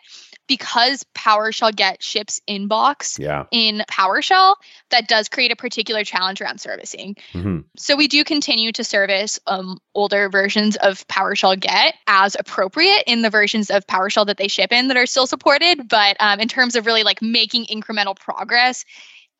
because 0.48 1.06
PowerShell 1.14 1.76
Get 1.76 2.02
ships 2.02 2.42
inbox 2.48 3.20
yeah. 3.20 3.46
in 3.52 3.84
PowerShell, 3.90 4.56
that 4.90 5.08
does 5.08 5.30
create 5.30 5.52
a 5.52 5.56
particular 5.56 6.04
challenge 6.04 6.42
around 6.42 6.60
servicing. 6.60 7.16
Mm-hmm. 7.34 7.60
So 7.78 7.96
we 7.96 8.08
do 8.08 8.24
continue 8.24 8.72
to 8.72 8.84
service 8.84 9.40
um, 9.46 9.80
older 9.94 10.30
versions 10.30 10.78
of 10.78 11.06
PowerShell 11.08 11.60
Get 11.60 11.96
as 12.08 12.36
appropriate 12.40 13.04
in 13.08 13.22
the 13.22 13.30
versions 13.30 13.70
of 13.70 13.86
PowerShell 13.86 14.28
that 14.28 14.38
they 14.38 14.48
ship 14.48 14.72
in 14.72 14.88
that 14.88 14.98
are 14.98 15.06
still 15.06 15.28
supported. 15.28 15.88
But 15.88 16.18
um, 16.20 16.40
in 16.40 16.48
terms 16.48 16.76
of 16.76 16.86
really 16.86 17.04
like 17.04 17.22
making 17.22 17.66
incremental 17.66 18.18
progress, 18.18 18.86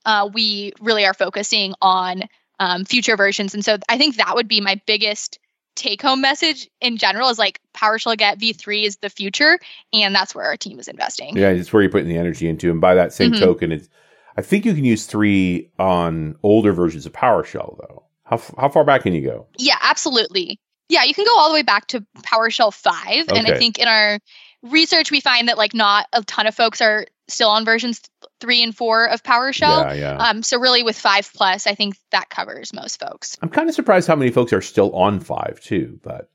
uh, 0.06 0.30
we 0.32 0.74
really 0.80 1.06
are 1.06 1.14
focusing 1.14 1.74
on 1.82 2.24
um, 2.60 2.86
future 2.86 3.16
versions. 3.16 3.54
And 3.54 3.64
so 3.64 3.78
I 3.88 3.98
think 3.98 4.18
that 4.18 4.36
would 4.36 4.48
be 4.48 4.62
my 4.62 4.82
biggest 4.86 5.40
take 5.78 6.02
home 6.02 6.20
message 6.20 6.70
in 6.82 6.98
general 6.98 7.30
is 7.30 7.40
like 7.40 7.62
PowerShell 7.74 8.18
Get 8.18 8.40
V3 8.40 8.84
is 8.84 8.98
the 8.98 9.10
future, 9.10 9.60
and 9.94 10.14
that's 10.14 10.36
where 10.36 10.46
our 10.46 10.58
team 10.58 10.80
is 10.80 10.88
investing. 10.88 11.38
Yeah, 11.38 11.50
it's 11.50 11.72
where 11.72 11.82
you're 11.82 11.92
putting 11.92 12.10
the 12.10 12.18
energy 12.18 12.50
into. 12.50 12.70
And 12.70 12.82
by 12.82 12.96
that 12.96 13.14
same 13.14 13.32
mm-hmm. 13.32 13.44
token, 13.44 13.72
it's 13.72 13.88
I 14.38 14.42
think 14.42 14.66
you 14.66 14.74
can 14.74 14.86
use 14.86 15.06
three 15.06 15.70
on 15.80 16.36
older 16.44 16.74
versions 16.74 17.06
of 17.06 17.14
PowerShell 17.14 17.78
though. 17.78 18.04
How 18.24 18.42
how 18.58 18.70
far 18.70 18.84
back 18.84 19.04
can 19.04 19.14
you 19.14 19.22
go? 19.22 19.48
Yeah, 19.58 19.78
absolutely. 19.82 20.60
Yeah, 20.90 21.04
you 21.04 21.14
can 21.14 21.26
go 21.26 21.38
all 21.38 21.50
the 21.50 21.54
way 21.54 21.64
back 21.64 21.88
to 21.88 22.06
PowerShell 22.20 22.74
5. 22.74 22.94
Okay. 23.08 23.38
And 23.38 23.48
I 23.48 23.58
think 23.58 23.78
in 23.78 23.88
our 23.88 24.20
research, 24.64 25.12
we 25.12 25.20
find 25.20 25.50
that 25.50 25.58
like 25.58 25.74
not 25.74 26.08
a 26.14 26.24
ton 26.24 26.48
of 26.48 26.56
folks 26.56 26.82
are 26.82 27.08
still 27.28 27.50
on 27.50 27.66
versions 27.66 28.02
three 28.40 28.64
and 28.64 28.76
four 28.76 29.08
of 29.08 29.24
PowerShell. 29.24 29.86
Yeah, 29.86 29.94
yeah. 29.94 30.18
Um, 30.18 30.44
so 30.44 30.60
really 30.60 30.84
with 30.84 30.98
five 30.98 31.30
plus, 31.34 31.68
I 31.68 31.76
think 31.76 31.96
that 32.12 32.30
covers 32.30 32.74
most 32.74 33.00
folks. 33.00 33.38
I'm 33.42 33.50
kind 33.50 33.70
of 33.70 33.76
surprised 33.76 34.08
how 34.08 34.16
many 34.16 34.32
folks 34.32 34.54
are 34.54 34.62
still 34.62 34.94
on 34.96 35.20
five 35.20 35.60
too, 35.62 36.00
but 36.04 36.30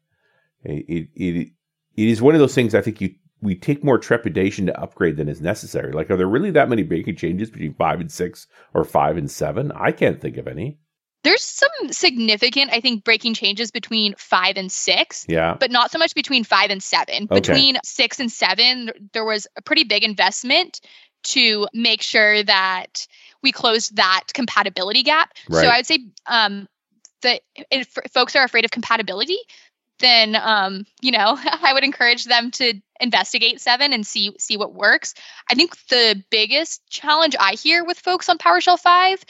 it 0.64 1.08
it 1.14 1.50
it 1.96 2.08
is 2.08 2.22
one 2.22 2.34
of 2.34 2.40
those 2.40 2.54
things 2.54 2.74
I 2.74 2.80
think 2.80 3.00
you 3.00 3.14
we 3.42 3.56
take 3.56 3.82
more 3.82 3.98
trepidation 3.98 4.66
to 4.66 4.80
upgrade 4.80 5.16
than 5.16 5.28
is 5.28 5.40
necessary. 5.40 5.92
Like, 5.92 6.10
are 6.10 6.16
there 6.16 6.28
really 6.28 6.52
that 6.52 6.68
many 6.68 6.84
breaking 6.84 7.16
changes 7.16 7.50
between 7.50 7.74
five 7.74 8.00
and 8.00 8.10
six 8.10 8.46
or 8.72 8.84
five 8.84 9.16
and 9.16 9.30
seven? 9.30 9.72
I 9.72 9.90
can't 9.90 10.20
think 10.20 10.36
of 10.36 10.46
any. 10.46 10.78
There's 11.24 11.42
some 11.42 11.92
significant, 11.92 12.72
I 12.72 12.80
think, 12.80 13.04
breaking 13.04 13.34
changes 13.34 13.70
between 13.70 14.14
five 14.16 14.56
and 14.56 14.70
six. 14.70 15.24
Yeah. 15.28 15.56
But 15.58 15.70
not 15.70 15.90
so 15.90 15.98
much 15.98 16.14
between 16.14 16.42
five 16.44 16.70
and 16.70 16.82
seven. 16.82 17.28
Okay. 17.30 17.40
Between 17.40 17.78
six 17.84 18.18
and 18.18 18.30
seven, 18.30 18.90
there 19.12 19.24
was 19.24 19.46
a 19.56 19.62
pretty 19.62 19.84
big 19.84 20.02
investment 20.02 20.80
to 21.22 21.68
make 21.72 22.02
sure 22.02 22.42
that 22.42 23.06
we 23.42 23.52
closed 23.52 23.96
that 23.96 24.24
compatibility 24.32 25.02
gap. 25.02 25.32
Right. 25.48 25.62
So 25.62 25.68
I 25.68 25.76
would 25.78 25.86
say 25.86 26.06
um, 26.26 26.68
that 27.22 27.42
if 27.70 27.88
folks 28.12 28.36
are 28.36 28.44
afraid 28.44 28.64
of 28.64 28.70
compatibility, 28.70 29.38
then 29.98 30.36
um, 30.36 30.84
you 31.00 31.12
know 31.12 31.38
I 31.62 31.72
would 31.72 31.84
encourage 31.84 32.24
them 32.24 32.50
to 32.52 32.74
investigate 33.00 33.60
seven 33.60 33.92
and 33.92 34.06
see 34.06 34.34
see 34.38 34.56
what 34.56 34.74
works. 34.74 35.14
I 35.50 35.54
think 35.54 35.76
the 35.88 36.22
biggest 36.30 36.82
challenge 36.88 37.34
I 37.38 37.54
hear 37.54 37.84
with 37.84 37.98
folks 37.98 38.28
on 38.28 38.38
PowerShell 38.38 38.78
five 38.78 39.24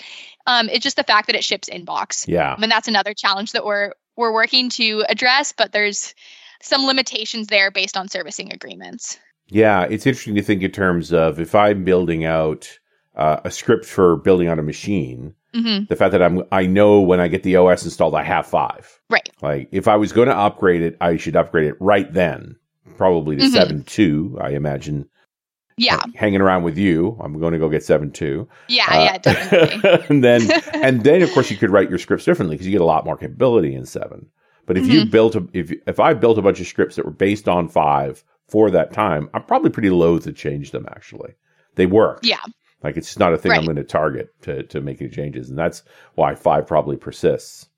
um, 0.46 0.68
is 0.68 0.80
just 0.80 0.96
the 0.96 1.04
fact 1.04 1.28
that 1.28 1.36
it 1.36 1.44
ships 1.44 1.68
inbox. 1.68 2.26
Yeah, 2.26 2.56
and 2.60 2.70
that's 2.70 2.88
another 2.88 3.14
challenge 3.14 3.52
that 3.52 3.64
we're 3.64 3.92
we're 4.16 4.32
working 4.32 4.68
to 4.70 5.04
address, 5.08 5.52
but 5.52 5.72
there's 5.72 6.14
some 6.60 6.86
limitations 6.86 7.46
there 7.48 7.70
based 7.70 7.96
on 7.96 8.08
servicing 8.08 8.52
agreements. 8.52 9.18
Yeah, 9.52 9.82
it's 9.82 10.06
interesting 10.06 10.34
to 10.36 10.42
think 10.42 10.62
in 10.62 10.70
terms 10.70 11.12
of 11.12 11.38
if 11.38 11.54
I'm 11.54 11.84
building 11.84 12.24
out 12.24 12.78
uh, 13.14 13.40
a 13.44 13.50
script 13.50 13.84
for 13.84 14.16
building 14.16 14.48
on 14.48 14.58
a 14.58 14.62
machine, 14.62 15.34
mm-hmm. 15.54 15.84
the 15.90 15.96
fact 15.96 16.12
that 16.12 16.22
I'm 16.22 16.42
I 16.50 16.64
know 16.64 17.02
when 17.02 17.20
I 17.20 17.28
get 17.28 17.42
the 17.42 17.56
OS 17.56 17.84
installed, 17.84 18.14
I 18.14 18.22
have 18.22 18.46
five. 18.46 18.98
Right. 19.10 19.28
Like 19.42 19.68
if 19.70 19.88
I 19.88 19.96
was 19.96 20.10
going 20.10 20.28
to 20.28 20.34
upgrade 20.34 20.80
it, 20.80 20.96
I 21.02 21.18
should 21.18 21.36
upgrade 21.36 21.66
it 21.66 21.76
right 21.80 22.10
then, 22.10 22.56
probably 22.96 23.36
to 23.36 23.42
mm-hmm. 23.42 23.52
seven 23.52 23.84
two. 23.84 24.38
I 24.40 24.50
imagine. 24.50 25.06
Yeah. 25.76 26.00
Hanging 26.14 26.40
around 26.40 26.62
with 26.62 26.78
you, 26.78 27.18
I'm 27.20 27.38
going 27.38 27.52
to 27.52 27.58
go 27.58 27.68
get 27.68 27.84
seven 27.84 28.10
two. 28.10 28.48
Yeah, 28.68 28.86
uh, 28.88 29.04
yeah, 29.04 29.18
definitely. 29.18 30.04
and 30.08 30.24
then 30.24 30.50
and 30.72 31.04
then 31.04 31.20
of 31.20 31.30
course 31.32 31.50
you 31.50 31.58
could 31.58 31.70
write 31.70 31.90
your 31.90 31.98
scripts 31.98 32.24
differently 32.24 32.54
because 32.54 32.66
you 32.66 32.72
get 32.72 32.80
a 32.80 32.86
lot 32.86 33.04
more 33.04 33.18
capability 33.18 33.74
in 33.74 33.84
seven. 33.84 34.30
But 34.64 34.78
if 34.78 34.84
mm-hmm. 34.84 34.92
you 34.92 35.04
built 35.06 35.36
a 35.36 35.46
if 35.52 35.72
if 35.86 36.00
I 36.00 36.14
built 36.14 36.38
a 36.38 36.42
bunch 36.42 36.58
of 36.58 36.66
scripts 36.66 36.96
that 36.96 37.04
were 37.04 37.10
based 37.10 37.50
on 37.50 37.68
five 37.68 38.24
for 38.52 38.70
that 38.70 38.92
time, 38.92 39.30
I'm 39.32 39.44
probably 39.44 39.70
pretty 39.70 39.88
loath 39.88 40.24
to 40.24 40.32
change 40.32 40.72
them. 40.72 40.84
Actually, 40.90 41.32
they 41.74 41.86
work. 41.86 42.20
Yeah. 42.22 42.44
Like 42.84 42.98
it's 42.98 43.18
not 43.18 43.32
a 43.32 43.38
thing 43.38 43.50
right. 43.50 43.58
I'm 43.58 43.64
going 43.64 43.76
to 43.76 43.84
target 43.84 44.28
to 44.42 44.62
to 44.64 44.82
make 44.82 45.00
any 45.00 45.10
changes, 45.10 45.48
and 45.48 45.58
that's 45.58 45.82
why 46.14 46.34
five 46.34 46.66
probably 46.66 46.96
persists 46.96 47.68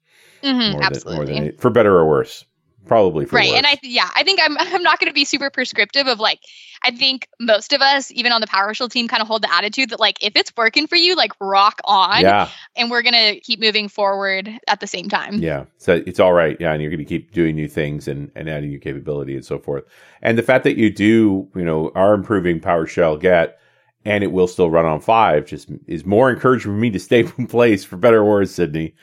mm-hmm, 0.43 0.73
more, 0.73 0.91
than, 0.91 1.15
more 1.15 1.25
than 1.25 1.45
eight, 1.45 1.61
for 1.61 1.71
better 1.71 1.97
or 1.97 2.09
worse 2.09 2.45
probably 2.87 3.25
right 3.27 3.49
worse. 3.49 3.57
and 3.57 3.67
i 3.67 3.79
yeah 3.83 4.11
i 4.15 4.23
think 4.23 4.39
i'm 4.43 4.57
i'm 4.59 4.83
not 4.83 4.99
going 4.99 5.09
to 5.09 5.15
be 5.15 5.25
super 5.25 5.51
prescriptive 5.51 6.07
of 6.07 6.21
like 6.21 6.41
i 6.83 6.91
think 6.91 7.29
most 7.41 7.73
of 7.73 7.81
us 7.81 8.11
even 8.13 8.33
on 8.33 8.41
the 8.41 8.47
powershell 8.47 8.91
team 8.91 9.09
kind 9.09 9.23
of 9.23 9.29
hold 9.29 9.43
the 9.43 9.53
attitude 9.53 9.91
that 9.91 10.01
like 10.01 10.23
if 10.23 10.35
it's 10.37 10.53
working 10.57 10.87
for 10.87 10.97
you 10.97 11.17
like 11.17 11.33
rock 11.41 11.81
on 11.85 12.21
yeah 12.21 12.49
and 12.77 12.91
we're 12.91 13.03
going 13.03 13.15
to 13.15 13.41
keep 13.41 13.61
moving 13.61 13.89
forward 13.89 14.51
at 14.69 14.81
the 14.81 14.87
same 14.87 15.09
time 15.09 15.35
yeah 15.35 15.65
so 15.79 16.03
it's 16.07 16.21
all 16.21 16.33
right 16.33 16.57
yeah 16.61 16.73
and 16.73 16.83
you're 16.83 16.91
going 16.91 16.99
to 16.99 17.05
keep 17.05 17.33
doing 17.33 17.55
new 17.55 17.69
things 17.69 18.07
and 18.09 18.31
and 18.35 18.49
adding 18.49 18.71
new 18.71 18.79
capability 18.79 19.35
and 19.35 19.45
so 19.45 19.59
forth 19.59 19.85
and 20.23 20.37
the 20.37 20.43
fact 20.43 20.65
that 20.65 20.77
you 20.77 20.91
do 20.91 21.49
you 21.55 21.65
know 21.65 21.91
are 21.95 22.15
improving 22.15 22.61
powershell 22.61 23.21
get 23.21 23.59
and 24.05 24.23
it 24.23 24.33
will 24.33 24.47
still 24.47 24.71
run 24.71 24.85
on 24.85 25.01
five 25.01 25.47
just 25.47 25.71
is 25.87 26.05
more 26.05 26.31
encouraging 26.31 26.73
for 26.73 26.77
me 26.77 26.91
to 26.91 27.01
stay 27.01 27.21
in 27.39 27.47
place 27.47 27.85
for 27.85 27.97
better 27.97 28.19
or 28.19 28.25
worse 28.25 28.51
sydney 28.51 28.95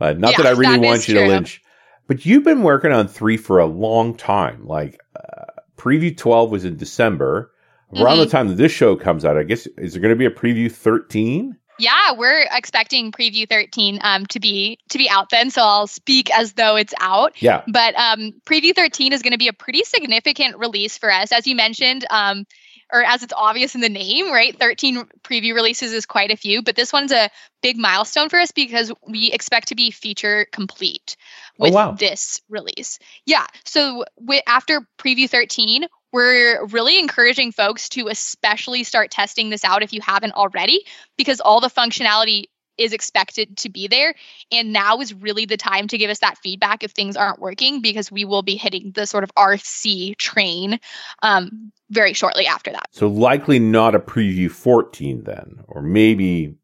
uh, 0.00 0.12
not 0.12 0.32
yeah, 0.32 0.36
that 0.38 0.46
i 0.46 0.50
really 0.50 0.78
that 0.78 0.80
want 0.80 1.08
you 1.08 1.14
true. 1.14 1.24
to 1.24 1.28
lynch 1.28 1.62
but 2.10 2.26
you've 2.26 2.42
been 2.42 2.64
working 2.64 2.90
on 2.90 3.06
three 3.06 3.36
for 3.36 3.60
a 3.60 3.66
long 3.66 4.16
time. 4.16 4.66
Like 4.66 5.00
uh, 5.14 5.44
preview 5.76 6.14
12 6.16 6.50
was 6.50 6.64
in 6.64 6.76
December. 6.76 7.52
Around 7.94 8.14
mm-hmm. 8.14 8.20
the 8.22 8.26
time 8.26 8.48
that 8.48 8.56
this 8.56 8.72
show 8.72 8.96
comes 8.96 9.24
out, 9.24 9.38
I 9.38 9.44
guess, 9.44 9.68
is 9.78 9.92
there 9.92 10.02
going 10.02 10.12
to 10.12 10.18
be 10.18 10.24
a 10.24 10.30
preview 10.30 10.72
13? 10.72 11.56
Yeah, 11.78 12.14
we're 12.18 12.48
expecting 12.50 13.12
preview 13.12 13.48
13 13.48 14.00
um, 14.02 14.26
to 14.26 14.40
be 14.40 14.80
to 14.88 14.98
be 14.98 15.08
out 15.08 15.30
then, 15.30 15.50
so 15.50 15.62
I'll 15.62 15.86
speak 15.86 16.36
as 16.36 16.54
though 16.54 16.74
it's 16.74 16.92
out. 17.00 17.40
Yeah. 17.40 17.62
But 17.68 17.94
um, 17.94 18.32
preview 18.44 18.74
13 18.74 19.12
is 19.12 19.22
going 19.22 19.32
to 19.32 19.38
be 19.38 19.48
a 19.48 19.52
pretty 19.52 19.84
significant 19.84 20.58
release 20.58 20.98
for 20.98 21.12
us, 21.12 21.30
as 21.30 21.46
you 21.46 21.54
mentioned. 21.54 22.04
Um, 22.10 22.44
or 22.92 23.02
as 23.02 23.22
it's 23.22 23.32
obvious 23.36 23.74
in 23.74 23.80
the 23.80 23.88
name, 23.88 24.30
right? 24.30 24.58
13 24.58 25.04
preview 25.22 25.54
releases 25.54 25.92
is 25.92 26.06
quite 26.06 26.30
a 26.30 26.36
few, 26.36 26.62
but 26.62 26.76
this 26.76 26.92
one's 26.92 27.12
a 27.12 27.30
big 27.62 27.76
milestone 27.76 28.28
for 28.28 28.38
us 28.38 28.52
because 28.52 28.92
we 29.06 29.32
expect 29.32 29.68
to 29.68 29.74
be 29.74 29.90
feature 29.90 30.46
complete 30.52 31.16
oh, 31.58 31.64
with 31.64 31.72
oh, 31.72 31.76
wow. 31.76 31.92
this 31.92 32.40
release. 32.48 32.98
Yeah. 33.26 33.46
So 33.64 34.04
w- 34.18 34.42
after 34.46 34.86
preview 34.98 35.28
13, 35.28 35.86
we're 36.12 36.66
really 36.66 36.98
encouraging 36.98 37.52
folks 37.52 37.88
to 37.90 38.08
especially 38.08 38.84
start 38.84 39.10
testing 39.10 39.50
this 39.50 39.64
out 39.64 39.82
if 39.82 39.92
you 39.92 40.00
haven't 40.00 40.32
already, 40.32 40.84
because 41.16 41.40
all 41.40 41.60
the 41.60 41.68
functionality 41.68 42.46
is 42.78 42.92
expected 42.92 43.56
to 43.58 43.68
be 43.68 43.88
there. 43.88 44.14
And 44.50 44.72
now 44.72 45.00
is 45.00 45.12
really 45.14 45.44
the 45.44 45.56
time 45.56 45.88
to 45.88 45.98
give 45.98 46.10
us 46.10 46.20
that 46.20 46.38
feedback 46.38 46.82
if 46.82 46.92
things 46.92 47.16
aren't 47.16 47.40
working, 47.40 47.80
because 47.80 48.10
we 48.10 48.24
will 48.24 48.42
be 48.42 48.56
hitting 48.56 48.92
the 48.92 49.06
sort 49.06 49.24
of 49.24 49.34
RC 49.34 50.16
train 50.16 50.80
um, 51.22 51.72
very 51.90 52.12
shortly 52.12 52.46
after 52.46 52.70
that. 52.72 52.88
So, 52.92 53.08
likely 53.08 53.58
not 53.58 53.94
a 53.94 54.00
preview 54.00 54.50
14 54.50 55.24
then, 55.24 55.64
or 55.68 55.82
maybe 55.82 56.54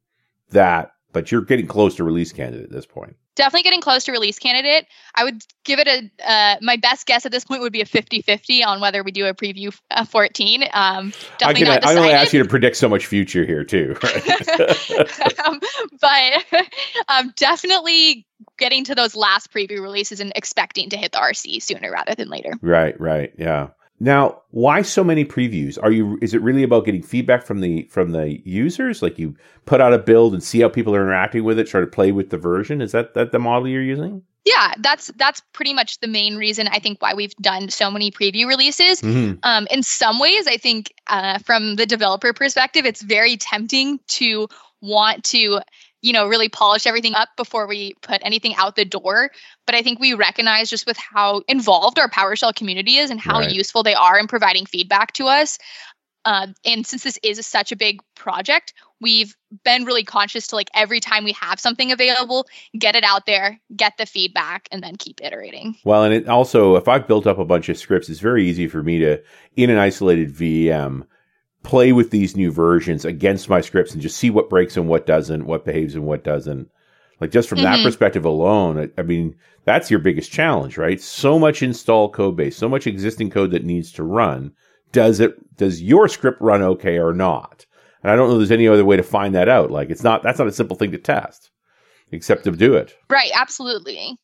that, 0.50 0.92
but 1.12 1.30
you're 1.30 1.42
getting 1.42 1.66
close 1.66 1.96
to 1.96 2.04
release 2.04 2.32
candidate 2.32 2.64
at 2.64 2.72
this 2.72 2.86
point 2.86 3.16
definitely 3.36 3.62
getting 3.62 3.80
close 3.80 4.04
to 4.04 4.12
release 4.12 4.38
candidate. 4.38 4.86
I 5.14 5.24
would 5.24 5.42
give 5.64 5.78
it 5.78 5.86
a, 5.86 6.28
uh, 6.28 6.56
my 6.60 6.76
best 6.76 7.06
guess 7.06 7.24
at 7.24 7.32
this 7.32 7.44
point 7.44 7.60
would 7.60 7.72
be 7.72 7.82
a 7.82 7.86
50 7.86 8.22
50 8.22 8.64
on 8.64 8.80
whether 8.80 9.04
we 9.04 9.12
do 9.12 9.26
a 9.26 9.34
preview 9.34 9.76
uh, 9.90 10.04
14. 10.04 10.64
Um, 10.72 11.12
I 11.44 11.52
can, 11.52 11.68
I 11.68 11.94
only 11.94 12.10
ask 12.10 12.32
you 12.32 12.42
to 12.42 12.48
predict 12.48 12.76
so 12.76 12.88
much 12.88 13.06
future 13.06 13.44
here, 13.44 13.62
too. 13.62 13.96
um, 15.44 15.60
but 16.00 16.44
um, 17.08 17.32
definitely 17.36 18.26
getting 18.58 18.84
to 18.84 18.94
those 18.94 19.14
last 19.14 19.52
preview 19.52 19.80
releases 19.80 20.20
and 20.20 20.32
expecting 20.34 20.90
to 20.90 20.96
hit 20.96 21.12
the 21.12 21.18
RC 21.18 21.62
sooner 21.62 21.90
rather 21.90 22.14
than 22.14 22.28
later. 22.28 22.52
Right, 22.60 22.98
right. 23.00 23.32
Yeah. 23.38 23.68
Now, 23.98 24.42
why 24.50 24.82
so 24.82 25.02
many 25.02 25.24
previews? 25.24 25.78
Are 25.82 25.90
you 25.90 26.18
is 26.20 26.34
it 26.34 26.42
really 26.42 26.62
about 26.62 26.84
getting 26.84 27.02
feedback 27.02 27.44
from 27.44 27.60
the 27.60 27.84
from 27.90 28.12
the 28.12 28.40
users? 28.44 29.02
Like 29.02 29.18
you 29.18 29.34
put 29.64 29.80
out 29.80 29.92
a 29.92 29.98
build 29.98 30.34
and 30.34 30.42
see 30.42 30.60
how 30.60 30.68
people 30.68 30.94
are 30.94 31.02
interacting 31.02 31.44
with 31.44 31.58
it, 31.58 31.64
try 31.64 31.80
to 31.80 31.86
play 31.86 32.12
with 32.12 32.30
the 32.30 32.38
version? 32.38 32.82
Is 32.82 32.92
that 32.92 33.14
that 33.14 33.32
the 33.32 33.38
model 33.38 33.68
you're 33.68 33.82
using? 33.82 34.22
Yeah, 34.44 34.74
that's 34.78 35.10
that's 35.16 35.42
pretty 35.52 35.74
much 35.74 35.98
the 36.00 36.06
main 36.06 36.36
reason 36.36 36.68
I 36.68 36.78
think 36.78 37.02
why 37.02 37.14
we've 37.14 37.34
done 37.36 37.68
so 37.68 37.90
many 37.90 38.10
preview 38.10 38.46
releases. 38.46 39.00
Mm-hmm. 39.00 39.38
Um, 39.42 39.66
in 39.70 39.82
some 39.82 40.20
ways, 40.20 40.46
I 40.46 40.56
think 40.56 40.92
uh, 41.08 41.38
from 41.38 41.76
the 41.76 41.86
developer 41.86 42.32
perspective, 42.32 42.86
it's 42.86 43.02
very 43.02 43.36
tempting 43.36 43.98
to 44.08 44.46
want 44.80 45.24
to 45.24 45.60
you 46.06 46.12
know 46.12 46.28
really 46.28 46.48
polish 46.48 46.86
everything 46.86 47.14
up 47.14 47.30
before 47.36 47.66
we 47.66 47.94
put 48.00 48.20
anything 48.24 48.54
out 48.54 48.76
the 48.76 48.84
door. 48.84 49.30
But 49.66 49.74
i 49.74 49.82
think 49.82 49.98
we 49.98 50.14
recognize 50.14 50.70
just 50.70 50.86
with 50.86 50.96
how 50.96 51.42
involved 51.48 51.98
our 51.98 52.08
powershell 52.08 52.54
community 52.54 52.96
is 52.96 53.10
and 53.10 53.20
how 53.20 53.40
right. 53.40 53.50
useful 53.50 53.82
they 53.82 53.94
are 53.94 54.16
in 54.18 54.28
providing 54.28 54.66
feedback 54.66 55.12
to 55.14 55.26
us. 55.26 55.58
Uh, 56.24 56.48
and 56.64 56.84
since 56.84 57.04
this 57.04 57.20
is 57.22 57.44
such 57.46 57.70
a 57.70 57.76
big 57.76 58.00
project 58.16 58.74
we've 59.00 59.36
been 59.62 59.84
really 59.84 60.02
conscious 60.02 60.48
to 60.48 60.56
like 60.56 60.68
every 60.74 60.98
time 60.98 61.22
we 61.22 61.30
have 61.32 61.60
something 61.60 61.92
available 61.92 62.46
get 62.76 62.96
it 62.96 63.04
out 63.04 63.26
there 63.26 63.60
get 63.76 63.92
the 63.96 64.06
feedback 64.06 64.68
and 64.72 64.82
then 64.82 64.96
keep 64.96 65.20
iterating. 65.22 65.76
Well 65.84 66.02
and 66.02 66.14
it 66.14 66.28
also 66.28 66.76
if 66.76 66.88
i've 66.88 67.06
built 67.06 67.26
up 67.26 67.38
a 67.38 67.44
bunch 67.44 67.68
of 67.68 67.78
scripts 67.78 68.08
it's 68.08 68.20
very 68.20 68.48
easy 68.48 68.66
for 68.66 68.82
me 68.82 68.98
to 69.00 69.22
in 69.56 69.70
an 69.70 69.78
isolated 69.78 70.32
vm 70.32 71.06
play 71.66 71.92
with 71.92 72.12
these 72.12 72.36
new 72.36 72.52
versions 72.52 73.04
against 73.04 73.48
my 73.48 73.60
scripts 73.60 73.92
and 73.92 74.00
just 74.00 74.16
see 74.16 74.30
what 74.30 74.48
breaks 74.48 74.76
and 74.76 74.88
what 74.88 75.04
doesn't, 75.04 75.46
what 75.46 75.64
behaves 75.64 75.96
and 75.96 76.06
what 76.06 76.22
doesn't. 76.22 76.70
Like 77.20 77.32
just 77.32 77.48
from 77.48 77.58
mm-hmm. 77.58 77.64
that 77.64 77.82
perspective 77.82 78.24
alone, 78.24 78.78
I, 78.78 79.00
I, 79.00 79.02
mean, 79.02 79.34
that's 79.64 79.90
your 79.90 79.98
biggest 79.98 80.30
challenge, 80.30 80.78
right? 80.78 81.00
So 81.00 81.40
much 81.40 81.64
install 81.64 82.08
code 82.08 82.36
base, 82.36 82.56
so 82.56 82.68
much 82.68 82.86
existing 82.86 83.30
code 83.30 83.50
that 83.50 83.64
needs 83.64 83.90
to 83.92 84.04
run. 84.04 84.52
Does 84.92 85.18
it, 85.18 85.34
does 85.56 85.82
your 85.82 86.06
script 86.06 86.40
run 86.40 86.62
okay 86.62 86.98
or 86.98 87.12
not? 87.12 87.66
And 88.02 88.12
I 88.12 88.16
don't 88.16 88.28
know 88.28 88.38
there's 88.38 88.52
any 88.52 88.68
other 88.68 88.84
way 88.84 88.96
to 88.96 89.02
find 89.02 89.34
that 89.34 89.48
out. 89.48 89.72
Like 89.72 89.90
it's 89.90 90.04
not, 90.04 90.22
that's 90.22 90.38
not 90.38 90.46
a 90.46 90.52
simple 90.52 90.76
thing 90.76 90.92
to 90.92 90.98
test 90.98 91.50
except 92.12 92.44
to 92.44 92.52
do 92.52 92.76
it. 92.76 92.96
Right. 93.10 93.32
Absolutely. 93.34 94.16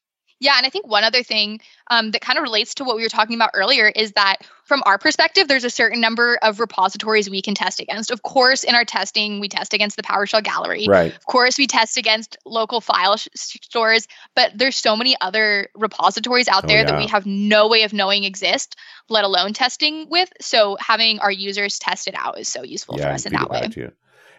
Yeah, 0.42 0.54
and 0.56 0.66
I 0.66 0.70
think 0.70 0.88
one 0.88 1.04
other 1.04 1.22
thing 1.22 1.60
um, 1.88 2.10
that 2.10 2.20
kind 2.20 2.36
of 2.36 2.42
relates 2.42 2.74
to 2.74 2.84
what 2.84 2.96
we 2.96 3.02
were 3.02 3.08
talking 3.08 3.36
about 3.36 3.50
earlier 3.54 3.92
is 3.94 4.12
that 4.12 4.38
from 4.64 4.82
our 4.86 4.98
perspective, 4.98 5.46
there's 5.46 5.62
a 5.62 5.70
certain 5.70 6.00
number 6.00 6.36
of 6.42 6.58
repositories 6.58 7.30
we 7.30 7.40
can 7.40 7.54
test 7.54 7.78
against. 7.78 8.10
Of 8.10 8.22
course, 8.22 8.64
in 8.64 8.74
our 8.74 8.84
testing, 8.84 9.38
we 9.38 9.48
test 9.48 9.72
against 9.72 9.96
the 9.96 10.02
PowerShell 10.02 10.42
gallery. 10.42 10.86
Right. 10.88 11.14
Of 11.14 11.26
course, 11.26 11.58
we 11.58 11.68
test 11.68 11.96
against 11.96 12.36
local 12.44 12.80
file 12.80 13.16
sh- 13.18 13.28
stores, 13.36 14.08
but 14.34 14.50
there's 14.56 14.74
so 14.74 14.96
many 14.96 15.14
other 15.20 15.68
repositories 15.76 16.48
out 16.48 16.64
oh, 16.64 16.66
there 16.66 16.78
yeah. 16.78 16.86
that 16.86 16.98
we 16.98 17.06
have 17.06 17.24
no 17.24 17.68
way 17.68 17.84
of 17.84 17.92
knowing 17.92 18.24
exist, 18.24 18.74
let 19.08 19.22
alone 19.22 19.52
testing 19.52 20.08
with. 20.10 20.32
So 20.40 20.76
having 20.80 21.20
our 21.20 21.30
users 21.30 21.78
test 21.78 22.08
it 22.08 22.14
out 22.16 22.40
is 22.40 22.48
so 22.48 22.64
useful 22.64 22.98
yeah, 22.98 23.04
for 23.04 23.12
us 23.12 23.26
in 23.26 23.32
that 23.34 23.48
way. 23.48 23.60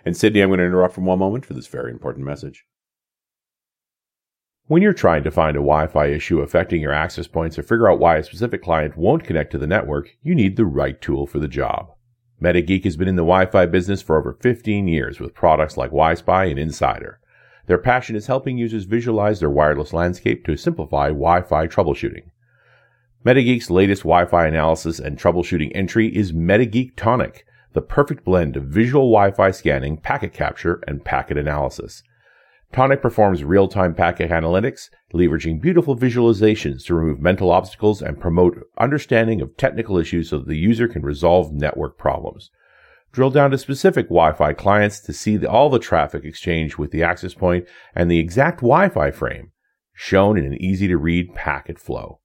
And 0.04 0.18
Sydney, 0.18 0.42
I'm 0.42 0.50
going 0.50 0.60
to 0.60 0.66
interrupt 0.66 0.96
for 0.96 1.02
one 1.02 1.20
moment 1.20 1.46
for 1.46 1.54
this 1.54 1.68
very 1.68 1.92
important 1.92 2.26
message. 2.26 2.66
When 4.68 4.82
you're 4.82 4.94
trying 4.94 5.26
to 5.26 5.32
find 5.32 5.58
a 5.58 5.60
Wi-Fi 5.60 6.06
issue 6.06 6.40
affecting 6.40 6.82
your 6.82 6.94
access 6.94 7.28
points 7.28 7.60
or 7.60 7.64
figure 7.64 7.92
out 7.92 8.00
why 8.00 8.16
a 8.16 8.24
specific 8.24 8.64
client 8.64 8.96
won't 8.96 9.26
connect 9.26 9.52
to 9.52 9.58
the 9.58 9.68
network, 9.68 10.16
you 10.22 10.34
need 10.34 10.56
the 10.56 10.66
right 10.66 11.02
tool 11.02 11.28
for 11.28 11.38
the 11.40 11.50
job. 11.50 11.92
MetaGeek 12.42 12.86
has 12.86 12.96
been 12.96 13.10
in 13.10 13.18
the 13.18 13.24
Wi-Fi 13.24 13.66
business 13.66 14.02
for 14.02 14.18
over 14.18 14.38
15 14.40 14.88
years 14.88 15.20
with 15.20 15.34
products 15.34 15.76
like 15.76 15.92
WiSpy 15.92 16.50
and 16.50 16.58
inSSIDer. 16.58 17.16
Their 17.68 17.78
passion 17.78 18.16
is 18.16 18.28
helping 18.28 18.58
users 18.58 18.86
visualize 18.86 19.42
their 19.42 19.50
wireless 19.50 19.92
landscape 19.92 20.46
to 20.46 20.56
simplify 20.56 21.10
Wi-Fi 21.10 21.68
troubleshooting. 21.68 22.32
MetaGeek's 23.26 23.70
latest 23.70 24.04
Wi-Fi 24.04 24.48
analysis 24.48 24.98
and 24.98 25.20
troubleshooting 25.20 25.74
entry 25.76 26.08
is 26.16 26.32
MetaGeek 26.32 26.94
Tonic, 26.96 27.46
the 27.74 27.82
perfect 27.82 28.24
blend 28.24 28.56
of 28.56 28.64
visual 28.64 29.12
Wi-Fi 29.12 29.52
scanning, 29.52 29.98
packet 29.98 30.32
capture, 30.32 30.82
and 30.88 31.04
packet 31.04 31.38
analysis. 31.38 32.02
Tonic 32.74 33.04
performs 33.04 33.44
real-time 33.44 33.94
packet 33.94 34.32
analytics, 34.32 34.90
leveraging 35.14 35.62
beautiful 35.62 35.96
visualizations 35.96 36.84
to 36.86 36.96
remove 36.96 37.22
mental 37.22 37.52
obstacles 37.52 38.02
and 38.02 38.20
promote 38.20 38.68
understanding 38.80 39.42
of 39.42 39.56
technical 39.58 40.00
issues 40.00 40.32
so 40.32 40.40
that 40.40 40.48
the 40.48 40.58
user 40.58 40.88
can 40.88 41.04
resolve 41.04 41.54
network 41.54 42.00
problems. 42.00 42.50
Drill 43.12 43.30
down 43.30 43.52
to 43.52 43.60
specific 43.60 44.08
Wi-Fi 44.08 44.54
clients 44.54 45.00
to 45.02 45.14
see 45.14 45.38
the, 45.38 45.48
all 45.48 45.70
the 45.70 45.78
traffic 45.78 46.26
exchange 46.26 46.80
with 46.80 46.90
the 46.90 47.04
access 47.04 47.36
point 47.36 47.68
and 47.94 48.10
the 48.10 48.18
exact 48.18 48.62
Wi-Fi 48.62 49.12
frame 49.12 49.52
shown 49.94 50.36
in 50.36 50.44
an 50.44 50.60
easy 50.60 50.88
to 50.88 50.98
read 50.98 51.36
packet 51.36 51.78
flow. 51.78 52.22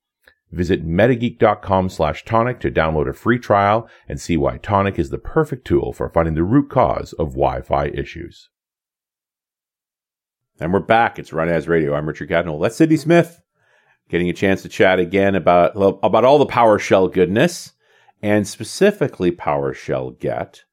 Visit 0.51 0.83
metageek.com 0.83 1.91
slash 1.91 2.25
tonic 2.25 2.59
to 2.61 2.71
download 2.71 3.07
a 3.07 3.13
free 3.13 3.39
trial 3.39 3.87
and 4.09 4.19
see 4.19 4.39
why 4.39 4.57
Tonic 4.57 4.99
is 4.99 5.11
the 5.11 5.19
perfect 5.19 5.67
tool 5.67 5.93
for 5.93 6.09
finding 6.09 6.33
the 6.33 6.43
root 6.43 6.71
cause 6.71 7.13
of 7.13 7.33
Wi-Fi 7.33 7.89
issues. 7.89 8.49
And 10.61 10.73
we're 10.73 10.81
back. 10.81 11.21
It's 11.21 11.33
Run 11.33 11.49
As 11.49 11.69
Radio. 11.69 11.95
I'm 11.95 12.09
Richard 12.09 12.29
Campbell. 12.29 12.59
That's 12.59 12.75
Sydney 12.75 12.97
Smith. 12.97 13.41
Getting 14.09 14.29
a 14.29 14.33
chance 14.33 14.63
to 14.63 14.69
chat 14.69 14.99
again 14.99 15.37
about 15.37 15.73
about 15.77 16.25
all 16.25 16.39
the 16.39 16.47
PowerShell 16.47 17.13
goodness 17.13 17.73
and 18.23 18.49
specifically 18.49 19.31
PowerShell 19.31 20.19
Get. 20.19 20.65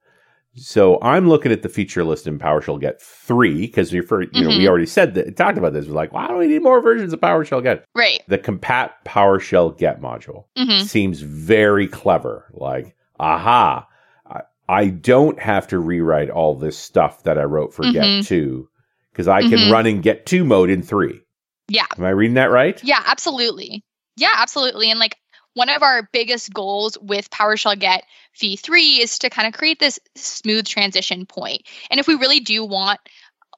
So 0.55 0.97
I'm 1.01 1.29
looking 1.29 1.51
at 1.51 1.61
the 1.61 1.69
feature 1.69 2.03
list 2.03 2.25
in 2.25 2.39
PowerShell 2.39 2.79
Get 2.79 2.99
three 2.99 3.61
because 3.61 3.93
we 3.93 4.01
for, 4.01 4.23
you 4.23 4.29
know 4.33 4.49
mm-hmm. 4.49 4.57
we 4.57 4.67
already 4.67 4.87
said 4.87 5.13
that 5.15 5.35
talked 5.37 5.59
about 5.59 5.73
this. 5.73 5.85
We're 5.85 5.93
like, 5.93 6.13
why 6.13 6.29
do 6.29 6.35
we 6.35 6.47
need 6.47 6.63
more 6.63 6.81
versions 6.81 7.13
of 7.13 7.19
PowerShell 7.19 7.61
Get? 7.61 7.85
Right. 7.93 8.23
The 8.27 8.39
compat 8.39 8.91
PowerShell 9.05 9.77
Get 9.77 10.01
module 10.01 10.45
mm-hmm. 10.57 10.83
seems 10.85 11.21
very 11.21 11.87
clever. 11.87 12.49
Like, 12.53 12.95
aha, 13.19 13.87
I, 14.25 14.41
I, 14.67 14.87
don't 14.87 15.39
have 15.39 15.67
to 15.67 15.79
rewrite 15.79 16.31
all 16.31 16.55
this 16.55 16.77
stuff 16.77 17.21
that 17.23 17.37
I 17.37 17.43
wrote 17.43 17.73
for 17.73 17.83
mm-hmm. 17.83 18.21
Get 18.21 18.25
two 18.25 18.69
because 19.15 19.29
I 19.29 19.41
can 19.41 19.51
mm-hmm. 19.51 19.71
run 19.71 19.85
and 19.85 20.03
get 20.03 20.25
two 20.25 20.43
mode 20.43 20.69
in 20.69 20.81
three. 20.81 21.21
Yeah. 21.69 21.85
Am 21.97 22.03
I 22.03 22.09
reading 22.09 22.35
that 22.35 22.51
right? 22.51 22.83
Yeah, 22.83 23.01
absolutely. 23.05 23.81
Yeah, 24.17 24.33
absolutely. 24.35 24.91
And 24.91 24.99
like 24.99 25.15
one 25.53 25.69
of 25.69 25.81
our 25.83 26.09
biggest 26.11 26.53
goals 26.53 26.97
with 27.01 27.29
PowerShell 27.29 27.79
Get 27.79 28.03
v3 28.41 28.99
is 28.99 29.17
to 29.19 29.29
kind 29.29 29.47
of 29.47 29.53
create 29.53 29.79
this 29.79 29.97
smooth 30.15 30.67
transition 30.67 31.25
point. 31.25 31.63
And 31.89 31.97
if 31.97 32.07
we 32.07 32.15
really 32.15 32.41
do 32.41 32.65
want 32.65 32.99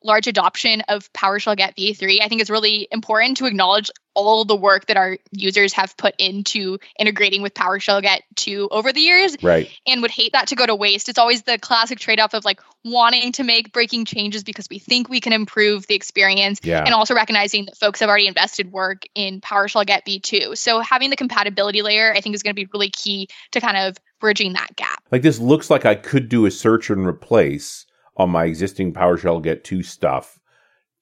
large 0.08 0.26
adoption 0.26 0.82
of 0.88 1.12
PowerShell 1.14 1.58
Get 1.58 1.76
v3, 1.76 2.22
I 2.22 2.28
think 2.28 2.42
it's 2.42 2.50
really 2.50 2.88
important 2.92 3.38
to 3.38 3.46
acknowledge 3.46 3.92
all 4.16 4.46
the 4.46 4.56
work 4.56 4.88
that 4.88 4.98
our 4.98 5.20
users 5.32 5.74
have 5.74 5.96
put 5.96 6.16
into 6.18 6.80
integrating 6.98 7.44
with 7.44 7.54
PowerShell 7.54 8.02
Get 8.02 8.24
2 8.36 8.70
over 8.72 8.92
the 8.92 9.00
years. 9.00 9.38
Right. 9.44 9.70
And 9.86 10.02
would 10.02 10.10
hate 10.10 10.32
that 10.32 10.48
to 10.48 10.56
go 10.56 10.66
to 10.66 10.74
waste. 10.74 11.08
It's 11.08 11.20
always 11.20 11.44
the 11.44 11.60
classic 11.60 12.00
trade 12.00 12.20
off 12.20 12.34
of 12.34 12.44
like 12.44 12.60
wanting 12.84 13.32
to 13.34 13.44
make 13.44 13.72
breaking 13.72 14.06
changes 14.06 14.44
because 14.44 14.68
we 14.72 14.80
think 14.80 15.08
we 15.08 15.20
can 15.20 15.34
improve 15.34 15.86
the 15.86 15.94
experience 15.94 16.60
yeah. 16.64 16.84
and 16.84 16.96
also 16.96 17.14
recognizing 17.14 17.66
that 17.66 17.78
folks 17.78 18.00
have 18.00 18.10
already 18.10 18.28
invested 18.28 18.72
work 18.72 19.04
in 19.14 19.40
PowerShell 19.40 19.86
Get 19.86 20.06
v2. 20.06 20.58
So 20.58 20.80
having 20.80 21.12
the 21.12 21.16
compatibility 21.16 21.84
layer, 21.84 22.12
I 22.12 22.22
think, 22.22 22.34
is 22.34 22.42
going 22.42 22.56
to 22.56 22.60
be 22.60 22.68
really 22.74 22.90
key 22.90 23.28
to 23.52 23.62
kind 23.62 23.78
of 23.78 23.98
bridging 24.20 24.54
that 24.54 24.76
gap. 24.76 25.04
Like 25.12 25.22
this 25.22 25.38
looks 25.38 25.70
like 25.70 25.86
I 25.86 25.96
could 25.96 26.30
do 26.30 26.46
a 26.46 26.52
search 26.52 26.90
and 26.90 27.06
replace 27.06 27.86
on 28.18 28.30
my 28.30 28.46
existing 28.46 28.94
PowerShell 28.94 29.42
Get 29.42 29.64
2 29.64 29.84
stuff 29.84 30.40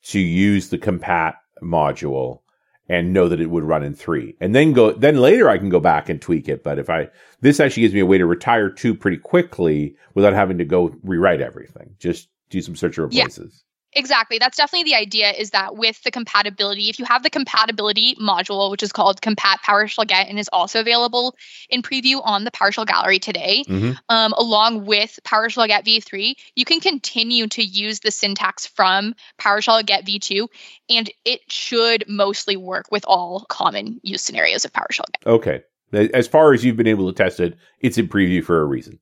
to 0.04 0.20
use 0.20 0.70
the 0.70 0.78
compat 0.78 1.36
module 1.62 2.42
and 2.88 3.14
know 3.14 3.28
that 3.28 3.42
it 3.42 3.50
would 3.50 3.64
run 3.64 3.84
in 3.84 3.96
three. 3.96 4.36
And 4.40 4.54
then 4.54 4.74
go, 4.74 4.92
then 4.92 5.18
later 5.18 5.50
I 5.50 5.58
can 5.58 5.70
go 5.70 5.80
back 5.80 6.08
and 6.08 6.22
tweak 6.22 6.48
it. 6.48 6.64
But 6.64 6.78
if 6.78 6.90
I, 6.90 7.10
this 7.42 7.60
actually 7.60 7.82
gives 7.82 7.94
me 7.96 8.02
a 8.02 8.06
way 8.06 8.20
to 8.20 8.26
retire 8.26 8.70
two 8.70 8.94
pretty 8.94 9.18
quickly 9.18 9.96
without 10.14 10.34
having 10.34 10.60
to 10.60 10.66
go 10.66 10.96
rewrite 11.04 11.42
everything. 11.42 11.96
Just 11.98 12.30
do 12.50 12.62
some 12.62 12.76
search 12.76 12.98
and 12.98 13.06
replaces. 13.06 13.64
Exactly. 13.96 14.38
That's 14.40 14.58
definitely 14.58 14.92
the 14.92 14.96
idea 14.96 15.32
is 15.32 15.52
that 15.52 15.78
with 15.78 16.04
the 16.04 16.12
compatibility, 16.12 16.90
if 16.90 17.00
you 17.00 17.06
have 17.06 17.24
the 17.24 17.30
compatibility 17.30 18.16
module, 18.16 18.70
which 18.70 18.84
is 18.84 18.92
called 18.92 19.22
Compat 19.22 19.60
PowerShell 19.66 20.06
Get 20.06 20.28
and 20.28 20.38
is 20.38 20.50
also 20.52 20.82
available 20.82 21.36
in 21.70 21.82
preview 21.82 22.22
on 22.24 22.44
the 22.44 22.52
PowerShell 22.52 22.86
Gallery 22.86 23.20
today, 23.20 23.64
mm-hmm. 23.68 23.92
um, 24.10 24.34
along 24.34 24.86
with 24.86 25.18
PowerShell 25.24 25.68
Get 25.68 25.86
v3, 25.86 26.36
you 26.56 26.66
can 26.66 26.82
continue 26.82 27.48
to 27.48 27.64
use 27.64 28.02
the 28.02 28.12
syntax 28.12 28.68
from 28.68 29.16
PowerShell 29.40 29.86
Get 29.86 30.06
v2, 30.06 30.48
and 30.90 31.10
it 31.24 31.42
should 31.50 32.04
mostly 32.08 32.58
work 32.58 32.88
with 32.92 33.06
all 33.08 33.46
common 33.48 34.02
use 34.04 34.22
scenarios 34.22 34.66
of 34.66 34.74
PowerShell 34.74 35.06
Get. 35.14 35.26
Okay. 35.26 35.64
As 35.94 36.28
far 36.28 36.54
as 36.54 36.66
you've 36.66 36.76
been 36.76 36.88
able 36.88 37.12
to 37.12 37.16
test 37.16 37.40
it, 37.40 37.58
it's 37.80 37.98
in 37.98 38.10
preview 38.10 38.44
for 38.44 38.60
a 38.60 38.66
reason. 38.66 39.00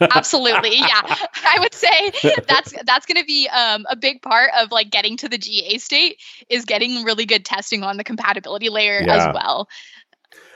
Absolutely. 0.00 0.76
Yeah. 0.78 1.02
I 1.44 1.58
would 1.58 1.74
say 1.74 2.12
that's 2.48 2.74
that's 2.84 3.06
going 3.06 3.18
to 3.18 3.24
be 3.24 3.48
um, 3.48 3.86
a 3.90 3.96
big 3.96 4.22
part 4.22 4.50
of 4.58 4.70
like 4.70 4.90
getting 4.90 5.16
to 5.18 5.28
the 5.28 5.38
GA 5.38 5.78
state 5.78 6.20
is 6.48 6.64
getting 6.64 7.04
really 7.04 7.26
good 7.26 7.44
testing 7.44 7.82
on 7.82 7.96
the 7.96 8.04
compatibility 8.04 8.68
layer 8.68 9.02
yeah. 9.02 9.16
as 9.16 9.34
well. 9.34 9.68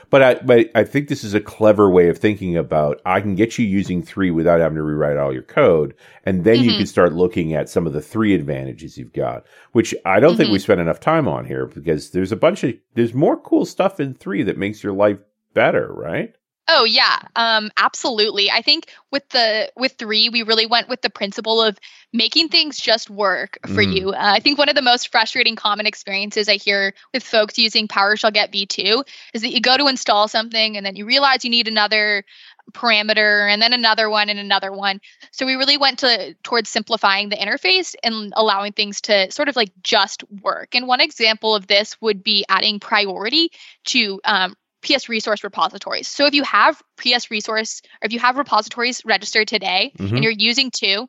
But 0.09 0.21
I 0.21 0.33
but 0.35 0.69
I 0.75 0.83
think 0.83 1.09
this 1.09 1.23
is 1.23 1.33
a 1.33 1.41
clever 1.41 1.89
way 1.89 2.09
of 2.09 2.17
thinking 2.17 2.55
about 2.55 3.01
I 3.05 3.21
can 3.21 3.35
get 3.35 3.57
you 3.57 3.65
using 3.65 4.01
3 4.01 4.31
without 4.31 4.59
having 4.59 4.77
to 4.77 4.83
rewrite 4.83 5.17
all 5.17 5.33
your 5.33 5.43
code 5.43 5.95
and 6.23 6.43
then 6.43 6.57
mm-hmm. 6.57 6.69
you 6.69 6.77
can 6.77 6.85
start 6.85 7.13
looking 7.13 7.53
at 7.53 7.69
some 7.69 7.87
of 7.87 7.93
the 7.93 8.01
3 8.01 8.33
advantages 8.33 8.97
you've 8.97 9.13
got, 9.13 9.45
which 9.71 9.93
I 10.05 10.19
don't 10.19 10.31
mm-hmm. 10.31 10.37
think 10.37 10.51
we 10.51 10.59
spent 10.59 10.79
enough 10.79 10.99
time 10.99 11.27
on 11.27 11.45
here 11.45 11.65
because 11.65 12.11
there's 12.11 12.31
a 12.31 12.37
bunch 12.37 12.63
of 12.63 12.75
there's 12.93 13.13
more 13.13 13.37
cool 13.37 13.65
stuff 13.65 13.99
in 13.99 14.13
3 14.13 14.43
that 14.43 14.57
makes 14.57 14.83
your 14.83 14.93
life 14.93 15.17
better, 15.53 15.91
right? 15.91 16.35
Oh 16.67 16.83
yeah, 16.83 17.19
um, 17.35 17.69
absolutely. 17.77 18.49
I 18.49 18.61
think 18.61 18.91
with 19.11 19.27
the 19.29 19.71
with 19.75 19.93
three, 19.99 20.29
we 20.29 20.41
really 20.41 20.65
went 20.65 20.89
with 20.89 21.01
the 21.01 21.11
principle 21.11 21.61
of 21.61 21.77
making 22.11 22.49
things 22.49 22.79
just 22.79 23.09
work 23.09 23.59
for 23.67 23.83
Mm. 23.83 23.91
you. 23.91 24.09
Uh, 24.09 24.15
I 24.35 24.39
think 24.39 24.57
one 24.57 24.69
of 24.69 24.75
the 24.75 24.81
most 24.81 25.09
frustrating 25.11 25.55
common 25.55 25.85
experiences 25.85 26.49
I 26.49 26.55
hear 26.55 26.93
with 27.13 27.23
folks 27.23 27.57
using 27.59 27.87
PowerShell 27.87 28.33
Get 28.33 28.51
V2 28.51 29.03
is 29.33 29.41
that 29.43 29.51
you 29.51 29.61
go 29.61 29.77
to 29.77 29.87
install 29.87 30.27
something 30.27 30.75
and 30.75 30.83
then 30.85 30.95
you 30.95 31.05
realize 31.05 31.43
you 31.43 31.51
need 31.51 31.67
another 31.67 32.23
parameter 32.71 33.51
and 33.51 33.61
then 33.61 33.73
another 33.73 34.09
one 34.09 34.29
and 34.29 34.39
another 34.39 34.71
one. 34.71 34.99
So 35.31 35.45
we 35.45 35.55
really 35.55 35.77
went 35.77 35.99
to 35.99 36.33
towards 36.43 36.69
simplifying 36.69 37.29
the 37.29 37.35
interface 37.37 37.95
and 38.03 38.33
allowing 38.35 38.73
things 38.73 39.01
to 39.01 39.31
sort 39.31 39.49
of 39.49 39.55
like 39.55 39.71
just 39.83 40.23
work. 40.41 40.73
And 40.73 40.87
one 40.87 41.01
example 41.01 41.55
of 41.55 41.67
this 41.67 41.99
would 42.01 42.23
be 42.23 42.43
adding 42.49 42.79
priority 42.79 43.51
to 43.85 44.19
um, 44.25 44.55
PS 44.85 45.09
resource 45.09 45.43
repositories. 45.43 46.07
So 46.07 46.25
if 46.25 46.33
you 46.33 46.43
have 46.43 46.81
PS 46.97 47.31
resource, 47.31 47.81
or 48.01 48.05
if 48.05 48.13
you 48.13 48.19
have 48.19 48.37
repositories 48.37 49.03
registered 49.03 49.47
today 49.47 49.91
Mhm. 49.97 50.11
and 50.13 50.23
you're 50.23 50.31
using 50.31 50.71
two, 50.71 51.07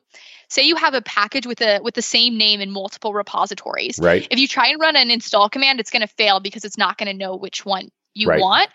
say 0.49 0.63
you 0.63 0.75
have 0.75 0.93
a 0.93 1.01
package 1.01 1.45
with 1.45 1.61
a 1.61 1.79
with 1.81 1.93
the 1.93 2.01
same 2.01 2.37
name 2.37 2.59
in 2.61 2.71
multiple 2.71 3.13
repositories. 3.13 3.99
Right. 4.01 4.27
If 4.29 4.39
you 4.39 4.47
try 4.47 4.67
and 4.69 4.79
run 4.79 4.95
an 4.95 5.11
install 5.11 5.49
command, 5.49 5.79
it's 5.79 5.91
going 5.91 6.01
to 6.01 6.07
fail 6.07 6.39
because 6.39 6.65
it's 6.65 6.77
not 6.77 6.97
going 6.97 7.07
to 7.07 7.13
know 7.13 7.35
which 7.35 7.65
one 7.65 7.89
you 8.13 8.27
Right. 8.29 8.41
want. 8.41 8.69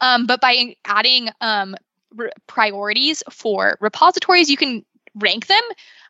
Um, 0.00 0.26
but 0.26 0.40
by 0.40 0.74
adding 0.84 1.30
um, 1.40 1.76
r- 2.18 2.32
priorities 2.48 3.22
for 3.30 3.76
repositories, 3.80 4.50
you 4.50 4.56
can 4.56 4.84
rank 5.14 5.46
them 5.46 5.62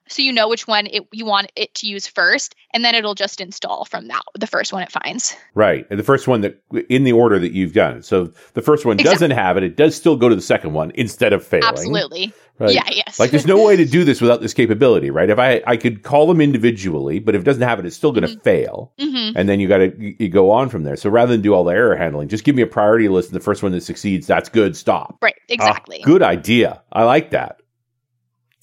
so 0.08 0.22
you 0.22 0.32
know 0.32 0.48
which 0.48 0.66
one 0.66 0.86
it, 0.86 1.06
you 1.12 1.24
want 1.24 1.50
it 1.56 1.74
to 1.76 1.86
use 1.86 2.06
first, 2.06 2.54
and 2.74 2.84
then 2.84 2.94
it'll 2.94 3.14
just 3.14 3.40
install 3.40 3.84
from 3.84 4.08
that 4.08 4.22
the 4.38 4.46
first 4.46 4.72
one 4.72 4.82
it 4.82 4.92
finds. 4.92 5.34
Right. 5.54 5.86
And 5.90 5.98
the 5.98 6.04
first 6.04 6.28
one 6.28 6.40
that 6.42 6.60
in 6.88 7.04
the 7.04 7.12
order 7.12 7.38
that 7.38 7.52
you've 7.52 7.72
done. 7.72 8.02
So 8.02 8.32
the 8.54 8.62
first 8.62 8.84
one 8.84 8.98
Exactly. 8.98 9.14
doesn't 9.14 9.30
have 9.32 9.56
it. 9.56 9.62
It 9.62 9.76
does 9.76 9.94
still 9.96 10.16
go 10.16 10.28
to 10.28 10.34
the 10.34 10.42
second 10.42 10.72
one 10.74 10.92
instead 10.94 11.32
of 11.32 11.44
failing. 11.44 11.66
Absolutely. 11.68 12.32
Right. 12.58 12.74
Yeah. 12.74 12.82
Yes. 12.90 13.18
Like 13.18 13.30
there's 13.30 13.46
no 13.46 13.64
way 13.64 13.76
to 13.76 13.84
do 13.84 14.04
this 14.04 14.20
without 14.20 14.40
this 14.40 14.52
capability, 14.54 15.10
right? 15.10 15.30
If 15.30 15.38
I 15.38 15.62
I 15.66 15.76
could 15.76 16.02
call 16.02 16.26
them 16.26 16.40
individually, 16.40 17.18
but 17.18 17.34
if 17.34 17.40
it 17.40 17.44
doesn't 17.44 17.62
have 17.62 17.78
it, 17.78 17.86
it's 17.86 17.96
still 17.96 18.12
going 18.12 18.28
to 18.28 18.38
fail. 18.40 18.92
hmm 19.00 19.30
And 19.34 19.48
then 19.48 19.58
you 19.58 19.68
got 19.68 19.78
to 19.78 20.14
you, 20.22 20.28
go 20.28 20.50
on 20.50 20.68
from 20.68 20.82
there. 20.84 20.96
So 20.96 21.08
rather 21.10 21.32
than 21.32 21.40
do 21.40 21.54
all 21.54 21.64
the 21.64 21.72
error 21.74 21.96
handling, 21.96 22.28
just 22.28 22.44
give 22.44 22.54
me 22.54 22.62
a 22.62 22.66
priority 22.66 23.08
list. 23.08 23.30
And 23.30 23.36
the 23.40 23.44
first 23.44 23.62
one 23.62 23.72
that 23.72 23.80
succeeds, 23.82 24.26
that's 24.26 24.48
good. 24.50 24.76
Stop. 24.76 25.16
Right. 25.22 25.34
Ah, 25.38 25.44
Exactly. 25.48 26.02
good 26.04 26.22
idea. 26.22 26.82
I 26.92 27.04
like 27.04 27.30
that. 27.30 27.61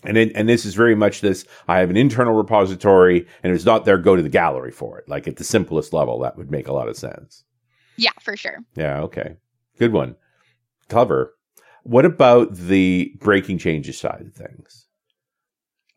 And 0.06 0.16
then, 0.16 0.32
and 0.34 0.48
this 0.48 0.66
is 0.66 0.76
very 0.76 0.96
much 0.96 1.20
this. 1.22 1.46
I 1.68 1.80
have 1.80 1.90
an 1.90 1.98
internal 1.98 2.34
repository, 2.34 3.28
and 3.44 3.52
if 3.52 3.56
it's 3.58 3.66
not 3.66 3.84
there, 3.84 3.98
go 3.98 4.16
to 4.16 4.22
the 4.22 4.30
gallery 4.30 4.72
for 4.72 4.98
it. 4.98 5.10
Like 5.10 5.28
at 5.28 5.36
the 5.36 5.44
simplest 5.44 5.92
level, 5.92 6.20
that 6.20 6.38
would 6.38 6.50
make 6.50 6.68
a 6.70 6.74
lot 6.74 6.88
of 6.88 6.96
sense. 6.96 7.44
Yeah, 7.98 8.12
for 8.22 8.38
sure. 8.38 8.60
Yeah. 8.76 9.02
Okay. 9.02 9.36
Good 9.78 9.92
one. 9.92 10.16
Clever. 10.88 11.36
What 11.84 12.06
about 12.06 12.56
the 12.56 13.14
breaking 13.20 13.58
changes 13.58 13.98
side 14.00 14.24
of 14.28 14.34
things? 14.34 14.86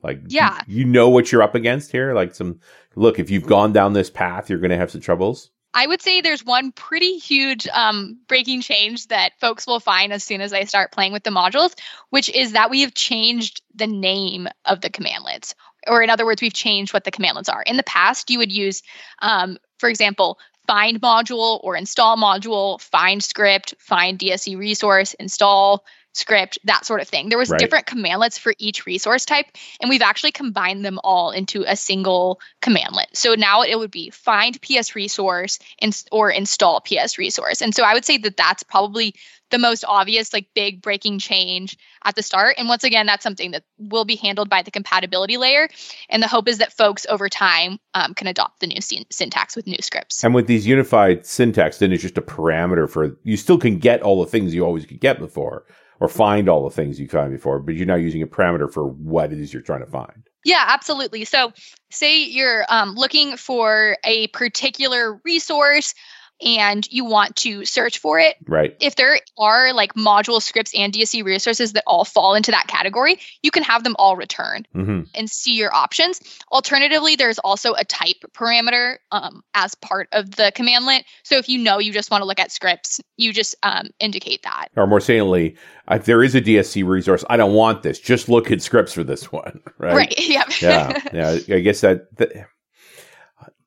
Like, 0.03 0.21
Yeah. 0.27 0.61
you, 0.67 0.79
you 0.81 0.85
know 0.85 1.09
what 1.09 1.31
you're 1.31 1.43
up 1.43 1.55
against 1.55 1.93
here. 1.93 2.13
Like 2.13 2.35
some 2.35 2.59
look, 2.97 3.21
if 3.21 3.31
you've 3.31 3.47
gone 3.47 3.73
down 3.73 3.93
this 3.93 4.11
path, 4.11 4.51
you're 4.51 4.59
going 4.59 4.71
to 4.73 4.77
have 4.77 4.91
some 4.91 5.01
troubles. 5.01 5.51
I 5.75 5.87
would 5.87 6.03
say 6.03 6.21
there's 6.21 6.45
one 6.45 6.73
pretty 6.73 7.17
huge 7.19 7.67
um, 7.69 8.19
breaking 8.29 8.61
change 8.61 9.07
that 9.09 9.33
folks 9.41 9.67
will 9.67 9.81
find 9.81 10.13
as 10.13 10.23
soon 10.23 10.41
as 10.41 10.51
they 10.51 10.65
start 10.67 10.93
playing 10.93 11.13
with 11.13 11.25
the 11.25 11.31
modules, 11.31 11.75
which 12.11 12.29
is 12.29 12.53
that 12.53 12.71
we 12.71 12.83
have 12.83 12.95
changed 12.95 13.63
the 13.75 13.87
name 13.87 14.49
of 14.67 14.83
the 14.83 14.91
commandlets. 14.91 15.55
Or 15.87 16.03
in 16.03 16.11
other 16.11 16.27
words, 16.27 16.43
we've 16.43 16.53
changed 16.53 16.93
what 16.93 17.05
the 17.05 17.11
commandlets 17.11 17.53
are. 17.53 17.63
In 17.63 17.77
the 17.77 17.83
past, 17.83 18.31
you 18.31 18.39
would 18.39 18.53
use, 18.53 18.83
um, 19.21 19.57
for 19.79 19.89
example, 19.89 20.39
find 20.67 21.01
module 21.01 21.59
or 21.65 21.75
install 21.75 22.17
module, 22.17 22.81
find 22.81 23.23
script, 23.25 23.75
find 23.79 24.19
DSC 24.19 24.57
resource, 24.57 25.15
install 25.15 25.85
script, 26.13 26.59
that 26.65 26.85
sort 26.85 27.01
of 27.01 27.09
thing. 27.09 27.29
There 27.29 27.39
was 27.39 27.51
Right. 27.51 27.59
different 27.59 27.87
commandlets 27.87 28.39
for 28.39 28.55
each 28.59 28.87
resource 28.87 29.25
type, 29.25 29.47
and 29.81 29.89
we've 29.89 30.03
actually 30.03 30.33
combined 30.33 30.85
them 30.85 30.99
all 31.03 31.31
into 31.31 31.65
a 31.67 31.77
single 31.77 32.41
commandlet. 32.61 33.07
So 33.15 33.35
now 33.35 33.63
it 33.63 33.79
would 33.79 33.91
be 33.91 34.11
find 34.11 34.61
PS 34.63 34.95
resource 34.95 35.59
ins- 35.81 36.05
or 36.13 36.31
install 36.31 36.81
PS 36.83 37.19
resource. 37.19 37.61
And 37.63 37.75
so 37.75 37.83
I 37.85 37.95
would 37.95 38.05
say 38.05 38.19
that 38.19 38.37
that's 38.37 38.63
probably 38.63 39.15
the 39.51 39.59
most 39.59 39.85
obvious, 39.87 40.33
like 40.33 40.47
big 40.55 40.81
breaking 40.81 41.19
change 41.19 41.77
at 42.05 42.15
the 42.15 42.23
start. 42.23 42.55
And 42.57 42.69
once 42.69 42.85
again, 42.85 43.05
that's 43.05 43.23
something 43.23 43.51
that 43.51 43.65
will 43.79 44.07
be 44.07 44.17
handled 44.17 44.49
by 44.49 44.63
the 44.63 44.71
compatibility 44.71 45.37
layer. 45.37 45.69
And 46.09 46.23
the 46.23 46.27
hope 46.29 46.49
is 46.49 46.57
that 46.59 46.73
folks 46.73 47.05
over 47.11 47.29
time 47.29 47.79
um, 47.93 48.15
can 48.15 48.27
adopt 48.27 48.61
the 48.61 48.67
new 48.67 48.81
syn- 48.81 49.05
syntax 49.11 49.55
with 49.55 49.67
new 49.67 49.77
scripts. 49.83 50.25
And 50.25 50.35
with 50.35 50.47
these 50.47 50.67
unified 50.67 51.27
syntax, 51.27 51.79
then 51.79 51.93
it's 51.93 52.01
just 52.03 52.17
a 52.17 52.23
parameter 52.23 52.89
for 52.89 53.15
you 53.25 53.37
still 53.37 53.59
can 53.59 53.79
get 53.79 54.01
all 54.01 54.25
the 54.25 54.31
things 54.31 54.55
you 54.55 54.65
always 54.65 54.87
could 54.87 55.01
get 55.01 55.19
before, 55.19 55.67
or 56.03 56.09
find 56.09 56.49
all 56.49 56.65
the 56.65 56.75
things 56.75 56.99
you 56.99 57.07
found 57.07 57.31
before, 57.31 57.61
but 57.61 57.77
you're 57.77 57.87
now 57.87 57.95
using 57.95 58.23
a 58.23 58.27
parameter 58.27 58.69
for 58.69 58.89
what 58.89 59.33
it 59.33 59.39
is 59.39 59.53
you're 59.53 59.63
trying 59.63 59.85
to 59.85 59.87
find. 59.87 60.29
Yeah, 60.45 60.65
absolutely. 60.67 61.25
So, 61.25 61.53
say 61.93 62.25
you're 62.25 62.65
um, 62.69 62.97
looking 62.97 63.37
for 63.37 63.97
a 64.03 64.27
particular 64.29 65.21
resource 65.25 65.95
and 66.43 66.87
you 66.91 67.05
want 67.05 67.37
to 67.37 67.65
search 67.65 67.99
for 67.99 68.19
it. 68.19 68.37
Right. 68.47 68.77
If 68.81 68.97
there 68.97 69.19
are 69.39 69.73
like 69.73 69.95
module 69.95 70.43
scripts 70.43 70.73
and 70.77 70.93
DSC 70.93 71.25
resources 71.25 71.73
that 71.73 71.85
all 71.87 72.05
fall 72.05 72.35
into 72.35 72.51
that 72.51 72.67
category, 72.67 73.19
you 73.43 73.51
can 73.51 73.63
have 73.63 73.85
them 73.85 73.97
all 73.99 74.17
returned 74.17 74.69
hmm 74.73 75.01
and 75.15 75.31
see 75.31 75.57
your 75.57 75.75
options. 75.75 76.21
Alternatively, 76.51 77.17
there's 77.17 77.39
also 77.41 77.75
a 77.75 77.85
type 77.85 78.17
parameter 78.35 78.97
um, 79.11 79.43
as 79.55 79.75
part 79.77 80.09
of 80.13 80.31
the 80.33 80.53
commandlet. 80.55 81.05
So 81.23 81.37
if 81.37 81.49
you 81.49 81.59
know 81.59 81.79
you 81.79 81.93
just 81.93 82.11
want 82.11 82.23
to 82.23 82.27
look 82.27 82.39
at 82.39 82.53
scripts, 82.53 83.01
you 83.17 83.33
just 83.33 83.55
um, 83.63 83.89
indicate 83.99 84.43
that. 84.43 84.69
Or 84.77 84.87
more 84.87 85.01
saliently, 85.01 85.57
if 85.91 86.05
there 86.05 86.23
is 86.23 86.35
a 86.35 86.41
DSC 86.41 86.87
resource, 86.87 87.25
I 87.29 87.37
don't 87.37 87.53
want 87.55 87.83
this. 87.83 87.99
Just 87.99 88.29
look 88.29 88.51
at 88.51 88.63
scripts 88.63 88.93
for 88.93 89.05
this 89.05 89.31
one. 89.33 89.61
Right. 89.79 89.97
Right. 89.97 90.15
Yeah. 90.29 90.45
yeah, 90.61 91.39
yeah. 91.47 91.57
I 91.57 91.61
guess 91.61 91.81
that, 91.81 92.15
that 92.17 92.47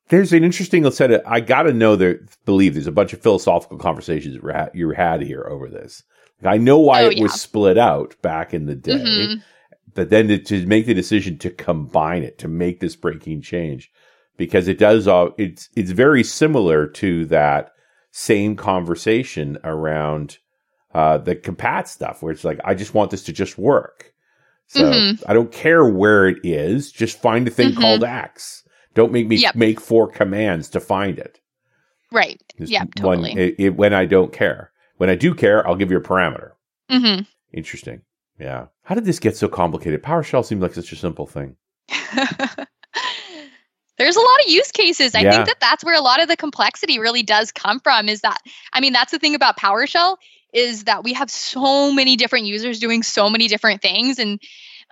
there's 0.08 0.32
an 0.32 0.44
interesting 0.44 0.88
set 0.90 1.10
of. 1.10 1.22
I 1.26 1.40
got 1.40 1.62
to 1.64 1.72
know 1.72 1.96
there. 1.96 2.20
Believe 2.44 2.74
there's 2.74 2.86
a 2.86 2.92
bunch 2.92 3.12
of 3.12 3.20
philosophical 3.22 3.78
conversations 3.78 4.34
that 4.34 4.42
were 4.42 4.52
ha- 4.52 4.68
you 4.74 4.90
had 4.90 5.22
here 5.22 5.46
over 5.50 5.68
this. 5.68 6.02
I 6.44 6.58
know 6.58 6.78
why 6.78 7.04
Oh, 7.04 7.08
it 7.10 7.20
was 7.20 7.40
split 7.40 7.78
out 7.78 8.14
back 8.22 8.52
in 8.52 8.66
the 8.66 8.74
day, 8.74 8.92
Mhm. 8.98 9.42
but 9.94 10.10
then 10.10 10.28
to, 10.28 10.38
to 10.38 10.66
make 10.66 10.84
the 10.86 10.92
decision 10.94 11.38
to 11.38 11.50
combine 11.50 12.22
it 12.22 12.38
to 12.38 12.48
make 12.48 12.80
this 12.80 12.94
breaking 12.94 13.40
change 13.40 13.90
because 14.36 14.68
it 14.68 14.78
does 14.78 15.08
all. 15.08 15.30
It's 15.38 15.70
it's 15.76 15.92
very 15.92 16.22
similar 16.22 16.86
to 16.88 17.24
that 17.26 17.72
same 18.12 18.54
conversation 18.56 19.58
around 19.64 20.38
uh, 20.94 21.18
the 21.18 21.36
compat 21.36 21.86
stuff, 21.88 22.22
where 22.22 22.32
it's 22.32 22.44
like 22.44 22.58
I 22.64 22.74
just 22.74 22.94
want 22.94 23.10
this 23.10 23.24
to 23.24 23.32
just 23.32 23.58
work. 23.58 24.12
So 24.68 24.90
Mhm. 24.90 25.22
I 25.26 25.32
don't 25.34 25.52
care 25.52 25.84
where 25.86 26.26
it 26.28 26.38
is. 26.44 26.90
Just 26.92 27.20
find 27.20 27.46
a 27.46 27.50
thing 27.50 27.72
Mhm. 27.72 27.80
called 27.80 28.04
X. 28.04 28.62
Don't 28.96 29.12
make 29.12 29.28
me 29.28 29.36
Yep. 29.36 29.54
make 29.54 29.80
four 29.80 30.08
commands 30.10 30.68
to 30.70 30.80
find 30.80 31.18
it. 31.18 31.38
Right. 32.10 32.40
Yeah, 32.58 32.80
one- 32.80 32.88
totally. 33.22 33.32
it- 33.32 33.54
it- 33.58 33.76
when 33.76 33.92
I 33.94 34.04
don't 34.06 34.32
care. 34.32 34.72
When 34.96 35.10
I 35.10 35.14
do 35.14 35.34
care, 35.34 35.66
I'll 35.68 35.76
give 35.76 35.90
you 35.92 35.98
a 35.98 36.02
parameter. 36.02 36.52
hmm 36.90 37.20
Interesting. 37.52 38.02
Yeah. 38.40 38.66
How 38.84 38.94
did 38.94 39.04
this 39.04 39.18
get 39.18 39.36
so 39.36 39.48
complicated? 39.48 40.02
PowerShell 40.02 40.44
seemed 40.44 40.62
like 40.62 40.74
such 40.74 40.92
a 40.92 40.96
simple 40.96 41.26
thing. 41.26 41.56
There's 43.98 44.16
a 44.16 44.20
lot 44.20 44.40
of 44.44 44.50
use 44.50 44.70
cases. 44.72 45.14
I 45.14 45.20
Yeah. 45.20 45.30
think 45.32 45.46
that 45.46 45.60
that's 45.60 45.82
where 45.82 45.94
a 45.94 46.02
lot 46.02 46.20
of 46.20 46.28
the 46.28 46.36
complexity 46.36 46.98
really 46.98 47.22
does 47.22 47.50
come 47.50 47.80
from. 47.80 48.08
Is 48.10 48.20
that 48.20 48.38
I 48.74 48.80
mean 48.80 48.92
that's 48.92 49.10
the 49.12 49.18
thing 49.18 49.34
about 49.34 49.58
PowerShell 49.58 50.16
is 50.52 50.84
that 50.84 51.02
we 51.02 51.12
have 51.14 51.30
so 51.30 51.92
many 51.92 52.14
different 52.16 52.44
users 52.46 52.78
doing 52.78 53.02
so 53.02 53.28
many 53.30 53.48
different 53.48 53.80
things, 53.82 54.18
and 54.18 54.40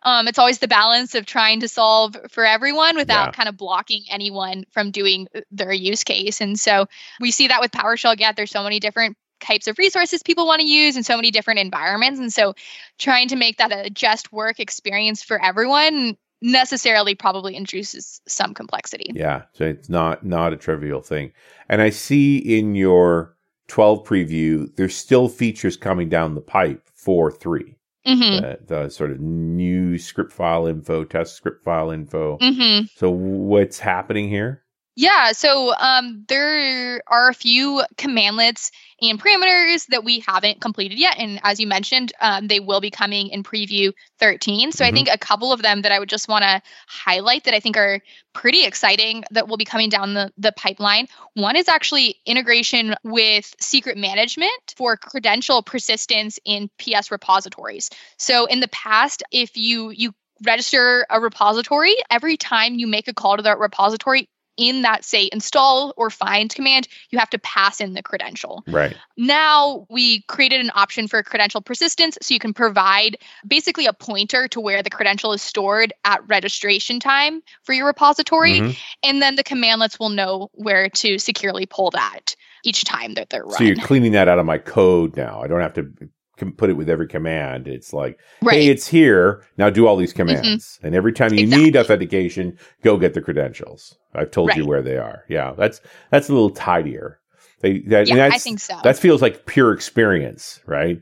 um, 0.04 0.28
it's 0.28 0.38
always 0.38 0.58
the 0.58 0.68
balance 0.68 1.14
of 1.14 1.26
trying 1.26 1.60
to 1.60 1.68
solve 1.68 2.16
for 2.30 2.44
everyone 2.44 2.96
without 2.96 3.26
Yeah. 3.28 3.32
kind 3.32 3.48
of 3.48 3.56
blocking 3.56 4.02
anyone 4.10 4.64
from 4.70 4.90
doing 4.90 5.28
their 5.50 5.72
use 5.72 6.04
case. 6.04 6.40
And 6.40 6.58
so 6.58 6.86
we 7.20 7.30
see 7.30 7.48
that 7.48 7.60
with 7.60 7.70
PowerShell. 7.72 8.16
Get 8.16 8.36
there's 8.36 8.50
so 8.50 8.62
many 8.62 8.80
different 8.80 9.16
types 9.40 9.66
of 9.66 9.76
resources 9.78 10.22
people 10.22 10.46
want 10.46 10.60
to 10.60 10.66
use 10.66 10.96
in 10.96 11.02
so 11.02 11.16
many 11.16 11.30
different 11.30 11.60
environments, 11.60 12.18
and 12.20 12.32
so 12.32 12.54
trying 12.98 13.28
to 13.28 13.36
make 13.36 13.58
that 13.58 13.72
a 13.72 13.90
just 13.90 14.32
work 14.32 14.58
experience 14.60 15.22
for 15.22 15.42
everyone 15.44 16.16
necessarily 16.42 17.14
probably 17.14 17.54
introduces 17.56 18.20
some 18.28 18.52
complexity. 18.54 19.10
Yeah. 19.14 19.42
So 19.54 19.64
it's 19.64 19.88
not 19.88 20.24
not 20.24 20.52
a 20.52 20.56
trivial 20.56 21.00
thing. 21.00 21.32
And 21.68 21.80
I 21.82 21.90
see 21.90 22.38
in 22.38 22.74
your 22.74 23.34
12 23.68 24.06
preview, 24.06 24.74
there's 24.76 24.94
still 24.94 25.28
features 25.28 25.76
coming 25.76 26.08
down 26.10 26.34
the 26.34 26.40
pipe 26.42 26.86
for 26.94 27.30
three. 27.30 27.76
Hmm 28.06 28.40
The, 28.40 28.58
the 28.66 28.88
sort 28.90 29.12
of 29.12 29.20
new 29.20 29.98
script 29.98 30.32
file 30.32 30.66
info, 30.66 31.04
test 31.04 31.34
script 31.36 31.64
file 31.64 31.90
info. 31.90 32.38
hmm 32.40 32.80
So 32.96 33.10
what's 33.10 33.78
happening 33.78 34.28
here? 34.28 34.63
Yeah, 34.96 35.32
so 35.32 35.74
um, 35.74 36.24
there 36.28 37.02
are 37.08 37.28
a 37.28 37.34
few 37.34 37.82
commandlets 37.96 38.70
and 39.00 39.20
parameters 39.20 39.86
that 39.88 40.04
we 40.04 40.20
haven't 40.20 40.60
completed 40.60 40.98
yet. 40.98 41.16
And 41.18 41.40
as 41.42 41.58
you 41.58 41.66
mentioned, 41.66 42.12
um, 42.20 42.46
they 42.46 42.60
will 42.60 42.80
be 42.80 42.90
coming 42.90 43.28
in 43.28 43.42
preview 43.42 43.92
13. 44.20 44.70
So 44.70 44.84
mm-hmm. 44.84 44.88
I 44.88 44.94
think 44.94 45.08
a 45.10 45.18
couple 45.18 45.52
of 45.52 45.62
them 45.62 45.82
that 45.82 45.90
I 45.90 45.98
would 45.98 46.08
just 46.08 46.28
want 46.28 46.42
to 46.42 46.62
highlight 46.86 47.44
that 47.44 47.54
I 47.54 47.60
think 47.60 47.76
are 47.76 48.00
pretty 48.34 48.64
exciting 48.64 49.24
that 49.32 49.48
will 49.48 49.56
be 49.56 49.64
coming 49.64 49.88
down 49.88 50.14
the, 50.14 50.32
the 50.38 50.52
pipeline. 50.52 51.08
One 51.34 51.56
is 51.56 51.68
actually 51.68 52.20
integration 52.24 52.94
with 53.02 53.52
secret 53.58 53.96
management 53.96 54.74
for 54.76 54.96
credential 54.96 55.62
persistence 55.62 56.38
in 56.44 56.70
PS 56.78 57.10
repositories. 57.10 57.90
So 58.16 58.46
in 58.46 58.60
the 58.60 58.68
past, 58.68 59.24
if 59.32 59.56
you 59.56 59.90
you 59.90 60.14
register 60.44 61.06
a 61.10 61.20
repository 61.20 61.94
every 62.10 62.36
time 62.36 62.74
you 62.74 62.86
make 62.86 63.08
a 63.08 63.14
call 63.14 63.36
to 63.36 63.42
that 63.42 63.58
repository 63.58 64.28
in 64.56 64.82
that 64.82 65.04
say 65.04 65.28
install 65.32 65.92
or 65.96 66.10
find 66.10 66.54
command 66.54 66.88
you 67.10 67.18
have 67.18 67.30
to 67.30 67.38
pass 67.38 67.80
in 67.80 67.94
the 67.94 68.02
credential 68.02 68.62
right 68.68 68.96
now 69.16 69.86
we 69.90 70.22
created 70.22 70.60
an 70.60 70.70
option 70.74 71.08
for 71.08 71.22
credential 71.22 71.60
persistence 71.60 72.18
so 72.20 72.34
you 72.34 72.40
can 72.40 72.54
provide 72.54 73.16
basically 73.46 73.86
a 73.86 73.92
pointer 73.92 74.48
to 74.48 74.60
where 74.60 74.82
the 74.82 74.90
credential 74.90 75.32
is 75.32 75.42
stored 75.42 75.92
at 76.04 76.26
registration 76.28 77.00
time 77.00 77.42
for 77.62 77.72
your 77.72 77.86
repository 77.86 78.60
mm-hmm. 78.60 78.70
and 79.02 79.20
then 79.20 79.36
the 79.36 79.44
commandlets 79.44 79.98
will 79.98 80.10
know 80.10 80.50
where 80.52 80.88
to 80.88 81.18
securely 81.18 81.66
pull 81.66 81.90
that 81.90 82.36
each 82.64 82.84
time 82.84 83.14
that 83.14 83.30
they're 83.30 83.44
run. 83.44 83.58
So 83.58 83.64
you're 83.64 83.76
cleaning 83.76 84.12
that 84.12 84.26
out 84.26 84.38
of 84.38 84.46
my 84.46 84.58
code 84.58 85.16
now. 85.16 85.42
I 85.42 85.46
don't 85.46 85.60
have 85.60 85.74
to 85.74 85.92
put 86.36 86.70
it 86.70 86.74
with 86.74 86.90
every 86.90 87.06
command. 87.06 87.68
It's 87.68 87.92
like, 87.92 88.18
right. 88.42 88.54
hey, 88.54 88.66
it's 88.68 88.86
here. 88.86 89.44
Now 89.56 89.70
do 89.70 89.86
all 89.86 89.96
these 89.96 90.12
mm-hmm. 90.12 90.28
commands. 90.28 90.76
Mm-hmm. 90.76 90.86
And 90.86 90.96
every 90.96 91.12
time 91.12 91.32
you 91.32 91.44
exactly. 91.44 91.64
need 91.64 91.76
authentication, 91.76 92.58
go 92.82 92.96
get 92.96 93.14
the 93.14 93.22
credentials. 93.22 93.96
I've 94.14 94.30
told 94.30 94.48
right. 94.48 94.58
you 94.58 94.66
where 94.66 94.82
they 94.82 94.96
are. 94.96 95.24
Yeah, 95.28 95.54
that's 95.56 95.80
that's 96.10 96.28
a 96.28 96.32
little 96.32 96.50
tidier. 96.50 97.20
They, 97.60 97.78
that, 97.80 98.08
yeah, 98.08 98.28
I 98.30 98.38
think 98.38 98.60
so. 98.60 98.78
That 98.84 98.98
feels 98.98 99.22
like 99.22 99.46
pure 99.46 99.72
experience, 99.72 100.60
right? 100.66 101.00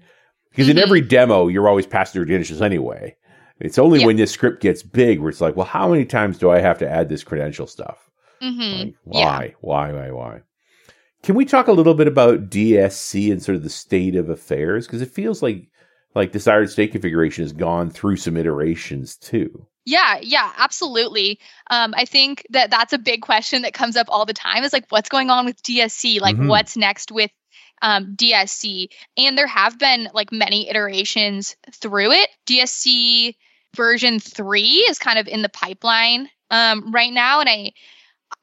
Because 0.50 0.68
mm-hmm. 0.68 0.78
in 0.78 0.84
every 0.84 1.00
demo, 1.00 1.48
you're 1.48 1.68
always 1.68 1.86
passing 1.86 2.20
your 2.20 2.26
credentials 2.26 2.62
anyway. 2.62 3.16
It's 3.58 3.78
only 3.78 4.00
yeah. 4.00 4.06
when 4.06 4.16
this 4.16 4.30
script 4.30 4.60
gets 4.60 4.82
big 4.82 5.20
where 5.20 5.30
it's 5.30 5.40
like, 5.40 5.56
well, 5.56 5.66
how 5.66 5.88
many 5.88 6.04
times 6.04 6.38
do 6.38 6.50
I 6.50 6.60
have 6.60 6.78
to 6.78 6.88
add 6.88 7.08
this 7.08 7.24
credential 7.24 7.66
stuff? 7.66 8.10
Mm-hmm. 8.42 8.78
Like, 8.78 8.94
why? 9.04 9.20
Yeah. 9.20 9.50
Why? 9.60 9.92
Why? 9.92 10.10
Why? 10.10 10.40
Can 11.22 11.34
we 11.36 11.44
talk 11.44 11.68
a 11.68 11.72
little 11.72 11.94
bit 11.94 12.08
about 12.08 12.50
DSC 12.50 13.30
and 13.30 13.42
sort 13.42 13.56
of 13.56 13.62
the 13.62 13.70
state 13.70 14.16
of 14.16 14.28
affairs? 14.28 14.86
Because 14.86 15.02
it 15.02 15.10
feels 15.10 15.42
like 15.42 15.68
like 16.14 16.32
desired 16.32 16.70
state 16.70 16.92
configuration 16.92 17.42
has 17.42 17.52
gone 17.52 17.90
through 17.90 18.16
some 18.16 18.36
iterations 18.36 19.16
too. 19.16 19.66
Yeah, 19.84 20.18
yeah, 20.22 20.52
absolutely. 20.58 21.40
Um, 21.70 21.94
I 21.96 22.04
think 22.04 22.46
that 22.50 22.70
that's 22.70 22.92
a 22.92 22.98
big 22.98 23.22
question 23.22 23.62
that 23.62 23.74
comes 23.74 23.96
up 23.96 24.06
all 24.10 24.26
the 24.26 24.34
time 24.34 24.62
is 24.62 24.72
like, 24.72 24.86
what's 24.90 25.08
going 25.08 25.30
on 25.30 25.44
with 25.44 25.62
DSC? 25.62 26.20
Like, 26.20 26.36
mm-hmm. 26.36 26.48
what's 26.48 26.76
next 26.76 27.10
with 27.10 27.30
um, 27.80 28.14
DSC? 28.14 28.88
And 29.16 29.36
there 29.36 29.46
have 29.46 29.78
been 29.78 30.08
like 30.14 30.30
many 30.30 30.68
iterations 30.68 31.56
through 31.72 32.12
it. 32.12 32.28
DSC 32.46 33.34
version 33.74 34.20
three 34.20 34.84
is 34.88 34.98
kind 34.98 35.18
of 35.18 35.26
in 35.26 35.42
the 35.42 35.48
pipeline 35.48 36.28
um, 36.50 36.92
right 36.92 37.12
now, 37.12 37.40
and 37.40 37.48
I 37.48 37.72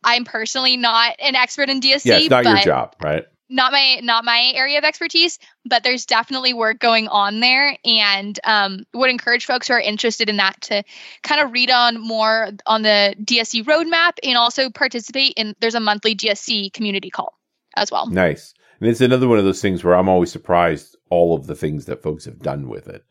I'm 0.04 0.24
personally 0.24 0.78
not 0.78 1.16
an 1.20 1.36
expert 1.36 1.70
in 1.70 1.82
DSC. 1.82 2.06
Yeah, 2.06 2.18
it's 2.18 2.30
not 2.30 2.46
your 2.46 2.58
job, 2.58 2.96
right? 3.02 3.26
Not 3.52 3.72
my 3.72 4.00
not 4.04 4.24
my 4.26 4.52
area 4.54 4.78
of 4.78 4.84
expertise, 4.84 5.40
but 5.66 5.84
there's 5.84 6.06
definitely 6.06 6.54
work 6.54 6.80
going 6.80 7.08
on 7.08 7.40
there, 7.40 7.76
and 7.84 8.40
um, 8.44 8.86
would 8.94 9.10
encourage 9.10 9.46
folks 9.46 9.68
who 9.68 9.74
are 9.74 9.80
interested 9.80 10.30
in 10.30 10.38
that 10.38 10.62
to 10.62 10.84
kind 11.24 11.42
of 11.42 11.52
read 11.52 11.72
on 11.72 12.00
more 12.00 12.52
on 12.68 12.84
the 12.84 13.16
DSC 13.24 13.64
roadmap 13.64 14.14
and 14.24 14.38
also 14.38 14.70
participate 14.70 15.34
in. 15.36 15.56
There's 15.60 15.76
a 15.76 15.80
monthly 15.80 16.16
DSC 16.16 16.74
community 16.74 17.10
call 17.10 17.34
as 17.76 17.92
well. 17.92 18.08
Nice, 18.08 18.54
and 18.80 18.90
it's 18.90 19.02
another 19.02 19.28
one 19.28 19.40
of 19.40 19.46
those 19.46 19.62
things 19.62 19.84
where 19.84 19.96
I'm 19.96 20.10
always 20.10 20.32
surprised 20.32 20.96
all 21.10 21.36
of 21.36 21.48
the 21.48 21.56
things 21.56 21.86
that 21.86 22.04
folks 22.04 22.26
have 22.26 22.40
done 22.40 22.70
with 22.70 22.88
it, 22.88 23.04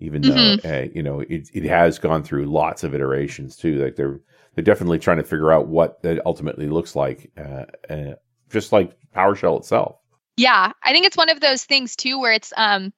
even 0.00 0.22
though 0.22 0.30
mm-hmm. 0.30 0.68
uh, 0.68 0.92
you 0.92 1.04
know 1.04 1.20
it 1.20 1.50
it 1.54 1.64
has 1.64 2.00
gone 2.00 2.24
through 2.24 2.46
lots 2.46 2.82
of 2.82 2.96
iterations 2.96 3.56
too. 3.56 3.76
Like 3.76 3.94
they're 3.94 4.20
they're 4.54 4.64
definitely 4.64 4.98
trying 4.98 5.18
to 5.18 5.24
figure 5.24 5.52
out 5.52 5.68
what 5.68 6.02
that 6.02 6.24
ultimately 6.26 6.68
looks 6.68 6.96
like, 6.96 7.30
uh, 7.38 7.64
uh, 7.88 8.14
just 8.50 8.72
like 8.72 8.96
PowerShell 9.14 9.58
itself. 9.58 9.96
Yeah, 10.36 10.72
I 10.82 10.92
think 10.92 11.06
it's 11.06 11.16
one 11.16 11.30
of 11.30 11.40
those 11.40 11.64
things 11.64 11.96
too 11.96 12.20
where 12.20 12.32
it's 12.32 12.52
um, 12.56 12.92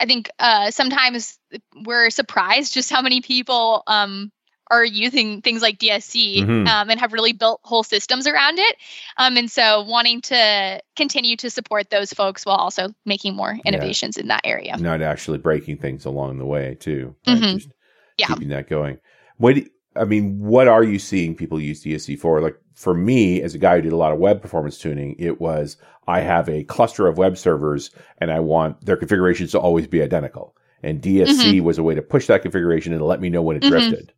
I 0.00 0.06
think 0.06 0.30
uh, 0.38 0.70
sometimes 0.70 1.38
we're 1.84 2.10
surprised 2.10 2.72
just 2.72 2.90
how 2.90 3.02
many 3.02 3.20
people 3.20 3.82
um, 3.86 4.32
are 4.70 4.84
using 4.84 5.42
things 5.42 5.62
like 5.62 5.78
DSC 5.78 6.38
mm-hmm. 6.38 6.66
um, 6.66 6.90
and 6.90 7.00
have 7.00 7.12
really 7.12 7.32
built 7.32 7.60
whole 7.64 7.82
systems 7.82 8.26
around 8.26 8.58
it. 8.58 8.76
Um, 9.16 9.36
and 9.36 9.50
so 9.50 9.82
wanting 9.82 10.20
to 10.22 10.80
continue 10.96 11.36
to 11.36 11.50
support 11.50 11.90
those 11.90 12.12
folks 12.12 12.46
while 12.46 12.56
also 12.56 12.88
making 13.04 13.34
more 13.34 13.58
innovations 13.64 14.16
yeah. 14.16 14.22
in 14.22 14.28
that 14.28 14.42
area. 14.44 14.76
Not 14.78 15.02
actually 15.02 15.38
breaking 15.38 15.78
things 15.78 16.04
along 16.04 16.38
the 16.38 16.46
way 16.46 16.76
too. 16.78 17.14
Right? 17.26 17.38
Mm-hmm. 17.38 17.70
yeah. 18.18 18.26
Keeping 18.26 18.48
that 18.48 18.68
going. 18.68 18.98
What 19.38 19.56
I 19.98 20.04
mean, 20.04 20.38
what 20.38 20.68
are 20.68 20.82
you 20.82 20.98
seeing 20.98 21.34
people 21.34 21.60
use 21.60 21.82
DSC 21.82 22.18
for? 22.18 22.40
Like 22.40 22.58
for 22.74 22.94
me, 22.94 23.42
as 23.42 23.54
a 23.54 23.58
guy 23.58 23.76
who 23.76 23.82
did 23.82 23.92
a 23.92 23.96
lot 23.96 24.12
of 24.12 24.18
web 24.18 24.40
performance 24.40 24.78
tuning, 24.78 25.16
it 25.18 25.40
was 25.40 25.76
I 26.06 26.20
have 26.20 26.48
a 26.48 26.64
cluster 26.64 27.06
of 27.06 27.18
web 27.18 27.36
servers 27.36 27.90
and 28.18 28.30
I 28.30 28.40
want 28.40 28.84
their 28.84 28.96
configurations 28.96 29.52
to 29.52 29.60
always 29.60 29.86
be 29.86 30.02
identical. 30.02 30.56
And 30.82 31.02
DSC 31.02 31.26
mm-hmm. 31.26 31.64
was 31.64 31.78
a 31.78 31.82
way 31.82 31.94
to 31.94 32.02
push 32.02 32.28
that 32.28 32.42
configuration 32.42 32.92
and 32.92 33.02
let 33.02 33.20
me 33.20 33.28
know 33.28 33.42
when 33.42 33.56
it 33.56 33.62
mm-hmm. 33.62 33.70
drifted. 33.70 34.12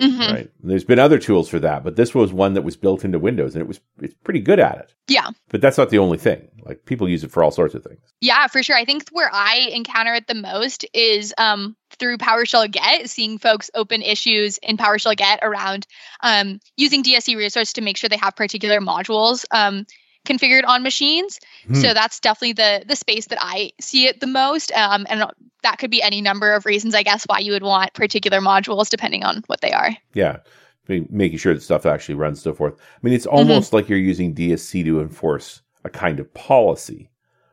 Mm-hmm. 0.00 0.20
Right. 0.20 0.50
And 0.60 0.70
there's 0.70 0.84
been 0.84 0.98
other 0.98 1.18
tools 1.18 1.48
for 1.48 1.60
that, 1.60 1.84
but 1.84 1.94
this 1.94 2.14
was 2.14 2.32
one 2.32 2.54
that 2.54 2.62
was 2.62 2.76
built 2.76 3.04
into 3.04 3.18
Windows 3.18 3.54
and 3.54 3.62
it 3.62 3.68
was 3.68 3.80
it's 4.00 4.14
pretty 4.24 4.40
good 4.40 4.58
at 4.58 4.78
it. 4.78 4.94
Yeah. 5.06 5.30
But 5.50 5.60
that's 5.60 5.78
not 5.78 5.90
the 5.90 5.98
only 5.98 6.18
thing. 6.18 6.48
Like 6.64 6.84
people 6.84 7.08
use 7.08 7.24
it 7.24 7.30
for 7.30 7.42
all 7.42 7.50
sorts 7.50 7.74
of 7.74 7.84
things. 7.84 8.00
Yeah, 8.20 8.46
for 8.46 8.62
sure. 8.62 8.76
I 8.76 8.84
think 8.84 9.08
where 9.10 9.30
I 9.32 9.68
encounter 9.72 10.14
it 10.14 10.26
the 10.26 10.34
most 10.34 10.84
is 10.92 11.34
um 11.38 11.76
through 11.98 12.18
PowerShell 12.18 12.70
Get, 12.70 13.08
seeing 13.08 13.38
folks 13.38 13.70
open 13.74 14.02
issues 14.02 14.58
in 14.58 14.76
PowerShell 14.76 15.16
Get 15.16 15.40
around 15.42 15.86
um, 16.22 16.60
using 16.76 17.02
DSC 17.02 17.36
resource 17.36 17.72
to 17.74 17.80
make 17.80 17.96
sure 17.96 18.08
they 18.08 18.16
have 18.16 18.36
particular 18.36 18.80
modules 18.80 19.44
um, 19.50 19.86
configured 20.26 20.64
on 20.66 20.82
machines. 20.82 21.38
Hmm. 21.66 21.74
So 21.74 21.94
that's 21.94 22.20
definitely 22.20 22.54
the 22.54 22.84
the 22.86 22.96
space 22.96 23.26
that 23.26 23.38
I 23.40 23.72
see 23.80 24.06
it 24.06 24.20
the 24.20 24.26
most. 24.26 24.72
Um, 24.72 25.06
and 25.08 25.24
that 25.62 25.78
could 25.78 25.90
be 25.90 26.02
any 26.02 26.20
number 26.20 26.54
of 26.54 26.66
reasons, 26.66 26.94
I 26.94 27.02
guess, 27.02 27.24
why 27.24 27.38
you 27.38 27.52
would 27.52 27.62
want 27.62 27.94
particular 27.94 28.40
modules 28.40 28.88
depending 28.88 29.24
on 29.24 29.42
what 29.46 29.60
they 29.60 29.72
are. 29.72 29.90
Yeah. 30.12 30.38
Making 30.86 31.38
sure 31.38 31.54
that 31.54 31.62
stuff 31.62 31.86
actually 31.86 32.16
runs 32.16 32.42
so 32.42 32.52
forth. 32.52 32.74
I 32.78 32.98
mean, 33.02 33.14
it's 33.14 33.24
almost 33.24 33.68
mm-hmm. 33.68 33.76
like 33.76 33.88
you're 33.88 33.98
using 33.98 34.34
DSC 34.34 34.84
to 34.84 35.00
enforce 35.00 35.62
a 35.84 35.90
kind 35.90 36.20
of 36.20 36.32
policy 36.34 37.10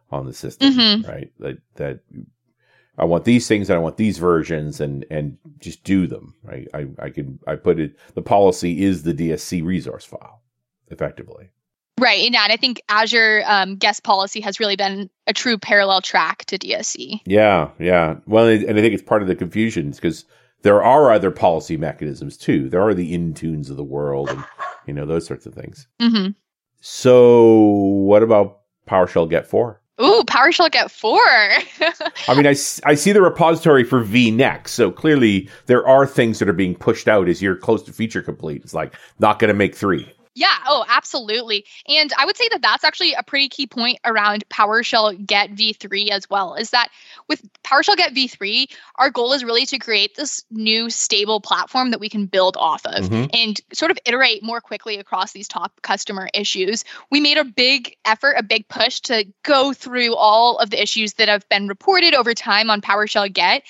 on 0.10 0.26
the 0.26 0.34
system, 0.34 0.74
mm-hmm. 0.74 1.10
right? 1.10 1.32
That 1.40 1.58
that 1.76 2.00
I 2.98 3.06
want 3.06 3.26
these 3.26 3.48
things 3.48 3.70
and 3.70 3.78
I 3.78 3.82
want 3.82 3.98
these 3.98 4.18
versions 4.18 4.82
and 4.82 5.06
and 5.10 5.38
just 5.60 5.84
do 5.84 6.08
them. 6.08 6.36
Right? 6.44 6.68
I 6.74 6.88
I 7.00 7.10
can 7.10 7.40
I 7.48 7.56
put 7.56 7.80
it 7.80 7.98
the 8.16 8.22
policy 8.22 8.84
is 8.84 9.04
the 9.04 9.14
DSC 9.14 9.64
resource 9.64 10.06
file 10.06 10.42
effectively. 10.88 11.52
Right. 12.00 12.26
And, 12.26 12.36
I 12.36 12.58
think 12.58 12.82
Azure 12.90 13.44
um, 13.46 13.76
guest 13.76 14.04
policy 14.04 14.42
has 14.42 14.60
really 14.60 14.76
been 14.76 15.10
a 15.28 15.34
true 15.34 15.60
parallel 15.60 16.02
track 16.02 16.46
to 16.46 16.58
DSC. 16.58 17.22
Yeah. 17.28 17.70
Yeah. 17.78 18.16
Well, 18.26 18.48
and 18.48 18.78
I 18.78 18.82
think 18.82 18.96
it's 18.96 19.04
part 19.04 19.22
of 19.22 19.28
the 19.28 19.36
confusion 19.36 19.92
because 19.92 20.26
there 20.64 20.82
are 20.82 21.12
other 21.12 21.30
policy 21.30 21.78
mechanisms 21.78 22.38
too. 22.38 22.70
There 22.70 22.82
are 22.82 22.96
the 22.96 23.16
Intunes 23.16 23.70
of 23.70 23.78
the 23.78 23.84
world 23.84 24.30
and, 24.30 24.44
you 24.88 24.94
know, 24.94 25.06
those 25.06 25.28
sorts 25.28 25.46
of 25.46 25.54
things. 25.54 25.88
Mm-hmm. 26.02 26.32
So 26.82 27.60
what 27.60 28.24
about 28.24 28.62
PowerShell 28.88 29.30
Get 29.30 29.48
4? 29.48 29.80
Ooh, 30.02 30.24
PowerShell 30.26 30.72
Get 30.72 30.90
4. 30.90 31.20
I 32.28 32.34
mean, 32.36 32.48
I, 32.48 32.56
I 32.86 32.96
see 32.96 33.12
the 33.12 33.22
repository 33.22 33.84
for 33.84 34.04
vNext. 34.04 34.70
So 34.70 34.92
clearly 34.92 35.48
there 35.68 35.88
are 35.88 36.08
things 36.08 36.40
that 36.40 36.50
are 36.50 36.54
being 36.54 36.76
pushed 36.76 37.08
out 37.08 37.30
as 37.30 37.42
you're 37.42 37.56
close 37.56 37.84
to 37.84 37.94
feature 37.94 38.24
complete. 38.24 38.64
It's 38.64 38.74
like 38.74 38.96
not 39.20 39.38
going 39.38 39.50
to 39.50 39.54
make 39.54 39.76
three. 39.76 40.12
Yeah, 40.34 40.56
oh, 40.66 40.86
absolutely. 40.88 41.66
And 41.88 42.12
I 42.18 42.26
would 42.26 42.38
say 42.38 42.48
that 42.52 42.62
that's 42.62 42.86
actually 42.86 43.14
a 43.14 43.24
pretty 43.24 43.50
key 43.50 43.68
point 43.68 44.00
around 44.06 44.48
PowerShell 44.50 45.26
Get 45.26 45.54
v3 45.56 46.10
as 46.10 46.30
well, 46.30 46.56
is 46.56 46.70
that 46.70 46.88
with 47.28 47.42
PowerShell 47.64 47.98
Get 47.98 48.14
v3, 48.14 48.72
our 48.96 49.10
goal 49.10 49.34
is 49.34 49.44
really 49.44 49.66
to 49.66 49.78
create 49.78 50.16
this 50.16 50.44
new 50.50 50.90
stable 50.90 51.42
platform 51.42 51.92
that 51.92 52.00
we 52.00 52.08
can 52.08 52.28
build 52.28 52.56
off 52.56 52.86
of 52.86 53.06
mm-hmm. 53.06 53.26
and 53.34 53.60
sort 53.74 53.92
of 53.92 54.00
iterate 54.06 54.42
more 54.42 54.62
quickly 54.62 54.98
across 54.98 55.34
these 55.34 55.50
top 55.50 55.82
customer 55.82 56.30
issues. 56.34 56.86
We 57.10 57.20
made 57.20 57.38
a 57.38 57.44
big 57.44 57.98
effort, 58.06 58.36
a 58.38 58.44
big 58.44 58.68
push 58.70 59.02
to 59.02 59.26
go 59.44 59.74
through 59.74 60.16
all 60.16 60.60
of 60.60 60.70
the 60.70 60.82
issues 60.82 61.14
that 61.14 61.28
have 61.28 61.48
been 61.50 61.68
reported 61.68 62.14
over 62.14 62.34
time 62.34 62.70
on 62.70 62.80
PowerShell 62.80 63.34
Get 63.34 63.64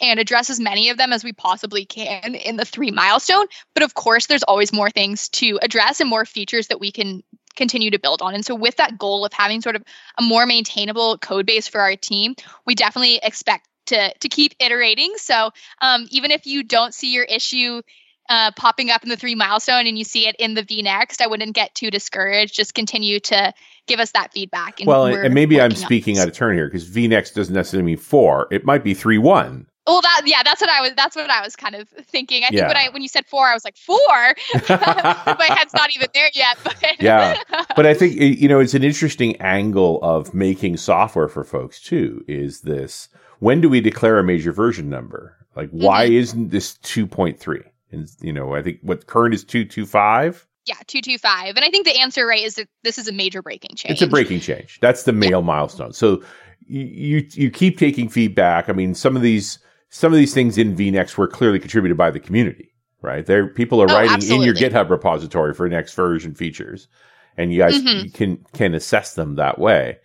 and 0.00 0.18
address 0.18 0.50
as 0.50 0.58
many 0.58 0.88
of 0.88 0.96
them 0.96 1.12
as 1.12 1.22
we 1.22 1.32
possibly 1.32 1.84
can 1.84 2.34
in 2.34 2.56
the 2.56 2.64
three 2.64 2.90
milestone. 2.90 3.46
But 3.74 3.84
of 3.84 3.94
course, 3.94 4.26
there's 4.26 4.42
always 4.42 4.72
more 4.72 4.90
things 4.90 5.28
to 5.30 5.60
address 5.62 6.00
and 6.00 6.07
more 6.08 6.24
features 6.24 6.68
that 6.68 6.80
we 6.80 6.90
can 6.90 7.22
continue 7.56 7.90
to 7.90 7.98
build 7.98 8.22
on. 8.22 8.34
And 8.34 8.44
so, 8.44 8.54
with 8.54 8.76
that 8.76 8.98
goal 8.98 9.24
of 9.24 9.32
having 9.32 9.60
sort 9.60 9.76
of 9.76 9.82
a 10.18 10.22
more 10.22 10.46
maintainable 10.46 11.18
code 11.18 11.46
base 11.46 11.68
for 11.68 11.80
our 11.80 11.96
team, 11.96 12.34
we 12.66 12.74
definitely 12.74 13.20
expect 13.22 13.68
to 13.86 14.12
to 14.14 14.28
keep 14.28 14.54
iterating. 14.60 15.12
So, 15.16 15.50
um, 15.80 16.06
even 16.10 16.30
if 16.30 16.46
you 16.46 16.62
don't 16.62 16.94
see 16.94 17.12
your 17.12 17.24
issue 17.24 17.82
uh, 18.28 18.52
popping 18.52 18.90
up 18.90 19.02
in 19.02 19.08
the 19.08 19.16
three 19.16 19.34
milestone 19.34 19.86
and 19.86 19.98
you 19.98 20.04
see 20.04 20.28
it 20.28 20.36
in 20.38 20.54
the 20.54 20.62
V 20.62 20.82
next, 20.82 21.20
I 21.20 21.26
wouldn't 21.26 21.54
get 21.54 21.74
too 21.74 21.90
discouraged. 21.90 22.54
Just 22.54 22.74
continue 22.74 23.20
to 23.20 23.52
give 23.86 24.00
us 24.00 24.12
that 24.12 24.32
feedback. 24.32 24.78
well, 24.84 25.06
and 25.06 25.34
maybe 25.34 25.60
I'm 25.60 25.74
speaking 25.74 26.18
out 26.18 26.28
of 26.28 26.34
turn 26.34 26.54
here 26.54 26.66
because 26.66 26.84
V 26.84 27.08
next 27.08 27.32
doesn't 27.32 27.54
necessarily 27.54 27.86
mean 27.86 27.96
four. 27.96 28.46
It 28.50 28.64
might 28.64 28.84
be 28.84 28.94
three 28.94 29.18
one. 29.18 29.66
Well, 29.88 30.02
that 30.02 30.22
yeah, 30.26 30.42
that's 30.44 30.60
what 30.60 30.68
I 30.68 30.82
was. 30.82 30.92
That's 30.94 31.16
what 31.16 31.30
I 31.30 31.40
was 31.40 31.56
kind 31.56 31.74
of 31.74 31.88
thinking. 31.88 32.44
I 32.44 32.48
think 32.48 32.66
when 32.66 32.76
I 32.76 32.90
when 32.90 33.00
you 33.00 33.08
said 33.08 33.24
four, 33.24 33.46
I 33.46 33.54
was 33.54 33.64
like 33.64 33.78
four. 33.78 33.96
My 34.68 35.46
head's 35.48 35.72
not 35.72 35.88
even 35.96 36.08
there 36.12 36.28
yet. 36.34 36.58
But 36.62 36.76
yeah, 37.00 37.42
but 37.74 37.86
I 37.86 37.94
think 37.94 38.14
you 38.14 38.48
know 38.48 38.60
it's 38.60 38.74
an 38.74 38.84
interesting 38.84 39.36
angle 39.40 39.98
of 40.02 40.34
making 40.34 40.76
software 40.76 41.26
for 41.26 41.42
folks 41.42 41.80
too. 41.80 42.22
Is 42.28 42.60
this 42.60 43.08
when 43.38 43.62
do 43.62 43.70
we 43.70 43.80
declare 43.80 44.18
a 44.18 44.22
major 44.24 44.52
version 44.52 44.90
number? 44.90 45.34
Like, 45.56 45.70
why 45.70 46.04
mm-hmm. 46.04 46.16
isn't 46.16 46.48
this 46.50 46.74
two 46.82 47.06
point 47.06 47.40
three? 47.40 47.64
And 47.90 48.10
you 48.20 48.32
know, 48.32 48.54
I 48.54 48.62
think 48.62 48.80
what 48.82 49.06
current 49.06 49.34
is 49.34 49.42
two 49.42 49.64
two 49.64 49.86
five. 49.86 50.46
Yeah, 50.66 50.76
two 50.86 51.00
two 51.00 51.16
five. 51.16 51.56
And 51.56 51.64
I 51.64 51.70
think 51.70 51.86
the 51.86 51.98
answer 51.98 52.26
right 52.26 52.44
is 52.44 52.56
that 52.56 52.68
this 52.84 52.98
is 52.98 53.08
a 53.08 53.12
major 53.12 53.40
breaking 53.40 53.74
change. 53.76 53.92
It's 53.92 54.02
a 54.02 54.06
breaking 54.06 54.40
change. 54.40 54.80
That's 54.82 55.04
the 55.04 55.12
male 55.12 55.40
yeah. 55.40 55.46
milestone. 55.46 55.94
So 55.94 56.22
you 56.66 57.26
you 57.32 57.50
keep 57.50 57.78
taking 57.78 58.10
feedback. 58.10 58.68
I 58.68 58.74
mean, 58.74 58.94
some 58.94 59.16
of 59.16 59.22
these 59.22 59.58
some 59.90 60.12
of 60.12 60.18
these 60.18 60.34
things 60.34 60.58
in 60.58 60.76
vNext 60.76 61.16
were 61.16 61.28
clearly 61.28 61.58
contributed 61.58 61.96
by 61.96 62.10
the 62.10 62.20
community, 62.20 62.74
right? 63.02 63.24
There, 63.24 63.48
people 63.48 63.80
are 63.82 63.90
oh, 63.90 63.94
writing 63.94 64.12
absolutely. 64.12 64.48
in 64.48 64.54
your 64.54 64.70
GitHub 64.70 64.90
repository 64.90 65.54
for 65.54 65.68
next 65.68 65.94
version 65.94 66.34
features, 66.34 66.88
and 67.36 67.52
you 67.52 67.58
guys 67.58 67.80
mm-hmm. 67.80 68.08
can 68.10 68.44
can 68.52 68.74
assess 68.74 69.14
them 69.14 69.36
that 69.36 69.58
way. 69.58 69.98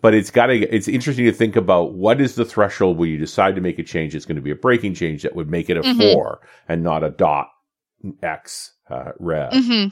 But 0.00 0.14
it's 0.14 0.30
got 0.30 0.46
to. 0.46 0.54
It's 0.54 0.88
interesting 0.88 1.26
to 1.26 1.32
think 1.32 1.54
about 1.54 1.94
what 1.94 2.20
is 2.20 2.34
the 2.34 2.44
threshold 2.44 2.98
where 2.98 3.08
you 3.08 3.18
decide 3.18 3.54
to 3.54 3.60
make 3.60 3.78
a 3.78 3.84
change. 3.84 4.14
It's 4.14 4.26
going 4.26 4.36
to 4.36 4.42
be 4.42 4.50
a 4.50 4.56
breaking 4.56 4.94
change 4.94 5.22
that 5.22 5.36
would 5.36 5.48
make 5.48 5.70
it 5.70 5.76
a 5.76 5.82
mm-hmm. 5.82 6.00
four 6.00 6.40
and 6.68 6.82
not 6.82 7.04
a 7.04 7.10
dot 7.10 7.48
x 8.22 8.72
uh, 8.90 9.12
rev. 9.20 9.52
Mm-hmm. 9.52 9.88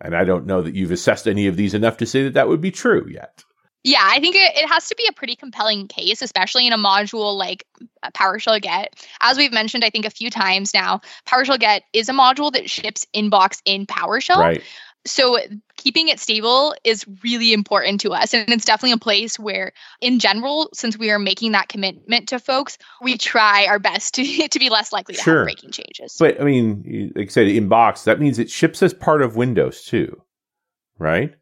And 0.00 0.16
I 0.16 0.24
don't 0.24 0.46
know 0.46 0.62
that 0.62 0.74
you've 0.74 0.90
assessed 0.90 1.28
any 1.28 1.46
of 1.46 1.56
these 1.56 1.74
enough 1.74 1.98
to 1.98 2.06
say 2.06 2.24
that 2.24 2.34
that 2.34 2.48
would 2.48 2.60
be 2.60 2.72
true 2.72 3.06
yet. 3.08 3.44
Yeah, 3.84 4.02
I 4.02 4.20
think 4.20 4.36
it, 4.36 4.56
it 4.56 4.68
has 4.68 4.88
to 4.88 4.94
be 4.94 5.06
a 5.08 5.12
pretty 5.12 5.34
compelling 5.34 5.88
case, 5.88 6.22
especially 6.22 6.66
in 6.66 6.72
a 6.72 6.78
module 6.78 7.36
like 7.36 7.66
uh, 8.02 8.10
PowerShellGet. 8.12 8.86
As 9.20 9.36
we've 9.36 9.52
mentioned, 9.52 9.84
I 9.84 9.90
think 9.90 10.06
a 10.06 10.10
few 10.10 10.30
times 10.30 10.72
now, 10.72 11.00
PowerShellGet 11.26 11.80
is 11.92 12.08
a 12.08 12.12
module 12.12 12.52
that 12.52 12.70
ships 12.70 13.06
inbox 13.14 13.60
in 13.64 13.86
PowerShell. 13.86 14.36
Right. 14.36 14.62
So 15.04 15.36
keeping 15.76 16.06
it 16.06 16.20
stable 16.20 16.76
is 16.84 17.04
really 17.24 17.52
important 17.52 18.00
to 18.02 18.12
us. 18.12 18.32
And 18.32 18.48
it's 18.50 18.64
definitely 18.64 18.92
a 18.92 18.98
place 18.98 19.36
where, 19.36 19.72
in 20.00 20.20
general, 20.20 20.68
since 20.72 20.96
we 20.96 21.10
are 21.10 21.18
making 21.18 21.52
that 21.52 21.68
commitment 21.68 22.28
to 22.28 22.38
folks, 22.38 22.78
we 23.00 23.18
try 23.18 23.66
our 23.66 23.80
best 23.80 24.14
to, 24.14 24.48
to 24.48 24.58
be 24.60 24.70
less 24.70 24.92
likely 24.92 25.16
to 25.16 25.22
sure. 25.22 25.38
have 25.38 25.46
breaking 25.46 25.72
changes. 25.72 26.16
But 26.20 26.40
I 26.40 26.44
mean, 26.44 27.12
like 27.16 27.26
I 27.26 27.30
said, 27.30 27.46
inbox, 27.48 28.04
that 28.04 28.20
means 28.20 28.38
it 28.38 28.48
ships 28.48 28.80
as 28.80 28.94
part 28.94 29.22
of 29.22 29.34
Windows 29.34 29.84
too, 29.84 30.22
right? 30.98 31.34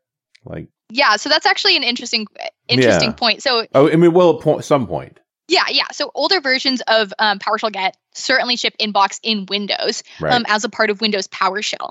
Like 0.47 0.69
yeah, 0.91 1.17
so 1.17 1.29
that's 1.29 1.47
actually 1.47 1.77
an 1.77 1.83
interesting 1.83 2.27
interesting 2.69 3.11
yeah. 3.11 3.15
point. 3.15 3.43
So 3.43 3.67
oh, 3.75 3.91
I 3.91 3.97
mean, 3.97 4.13
well, 4.13 4.41
at 4.59 4.65
some 4.65 4.87
point. 4.87 5.19
Yeah, 5.49 5.65
yeah. 5.69 5.87
So 5.91 6.13
older 6.15 6.41
versions 6.41 6.81
of 6.87 7.13
um, 7.19 7.41
PowerShellGet 7.41 7.93
certainly 8.15 8.57
ship 8.57 8.75
inbox 8.79 9.19
in 9.25 9.47
Windows 9.47 10.05
right. 10.21 10.33
um, 10.33 10.45
as 10.47 10.63
a 10.63 10.69
part 10.69 10.91
of 10.91 11.01
Windows 11.01 11.27
PowerShell. 11.27 11.91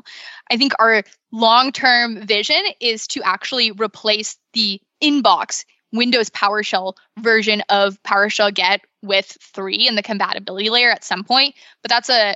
I 0.50 0.56
think 0.56 0.74
our 0.80 1.04
long 1.34 1.74
term 1.74 2.26
vision 2.26 2.62
is 2.80 3.06
to 3.08 3.22
actually 3.24 3.72
replace 3.72 4.38
the 4.54 4.80
inbox 5.04 5.66
Windows 5.92 6.30
PowerShell 6.30 6.96
version 7.18 7.62
of 7.70 8.02
PowerShellGet 8.04 8.80
with 9.02 9.38
three 9.42 9.88
in 9.88 9.96
the 9.96 10.04
compatibility 10.04 10.70
layer 10.70 10.92
at 10.92 11.04
some 11.04 11.26
point. 11.26 11.56
But 11.82 11.90
that's 11.90 12.10
a 12.10 12.36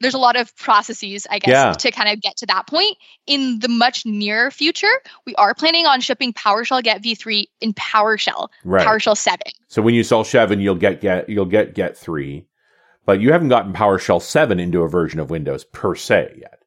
there's 0.00 0.14
a 0.14 0.18
lot 0.18 0.36
of 0.36 0.54
processes, 0.56 1.26
I 1.30 1.38
guess, 1.38 1.50
yeah. 1.50 1.72
to 1.72 1.90
kind 1.90 2.08
of 2.08 2.20
get 2.20 2.36
to 2.38 2.46
that 2.46 2.66
point. 2.66 2.96
In 3.26 3.58
the 3.60 3.68
much 3.68 4.06
near 4.06 4.50
future, 4.50 4.92
we 5.26 5.34
are 5.36 5.54
planning 5.54 5.86
on 5.86 6.00
shipping 6.00 6.32
PowerShellGet 6.32 7.02
v3 7.02 7.46
in 7.60 7.74
PowerShell, 7.74 8.48
right. 8.64 8.86
PowerShell 8.86 9.16
7. 9.16 9.40
So 9.68 9.82
when 9.82 9.94
you 9.94 10.02
sell 10.02 10.24
7, 10.24 10.60
you'll 10.60 10.74
get 10.74 11.00
get 11.00 11.28
you'll 11.28 11.44
get 11.44 11.74
Get 11.74 11.96
3, 11.96 12.46
but 13.04 13.20
you 13.20 13.32
haven't 13.32 13.48
gotten 13.48 13.72
PowerShell 13.72 14.22
7 14.22 14.58
into 14.58 14.82
a 14.82 14.88
version 14.88 15.20
of 15.20 15.30
Windows 15.30 15.64
per 15.64 15.94
se 15.94 16.36
yet. 16.38 16.62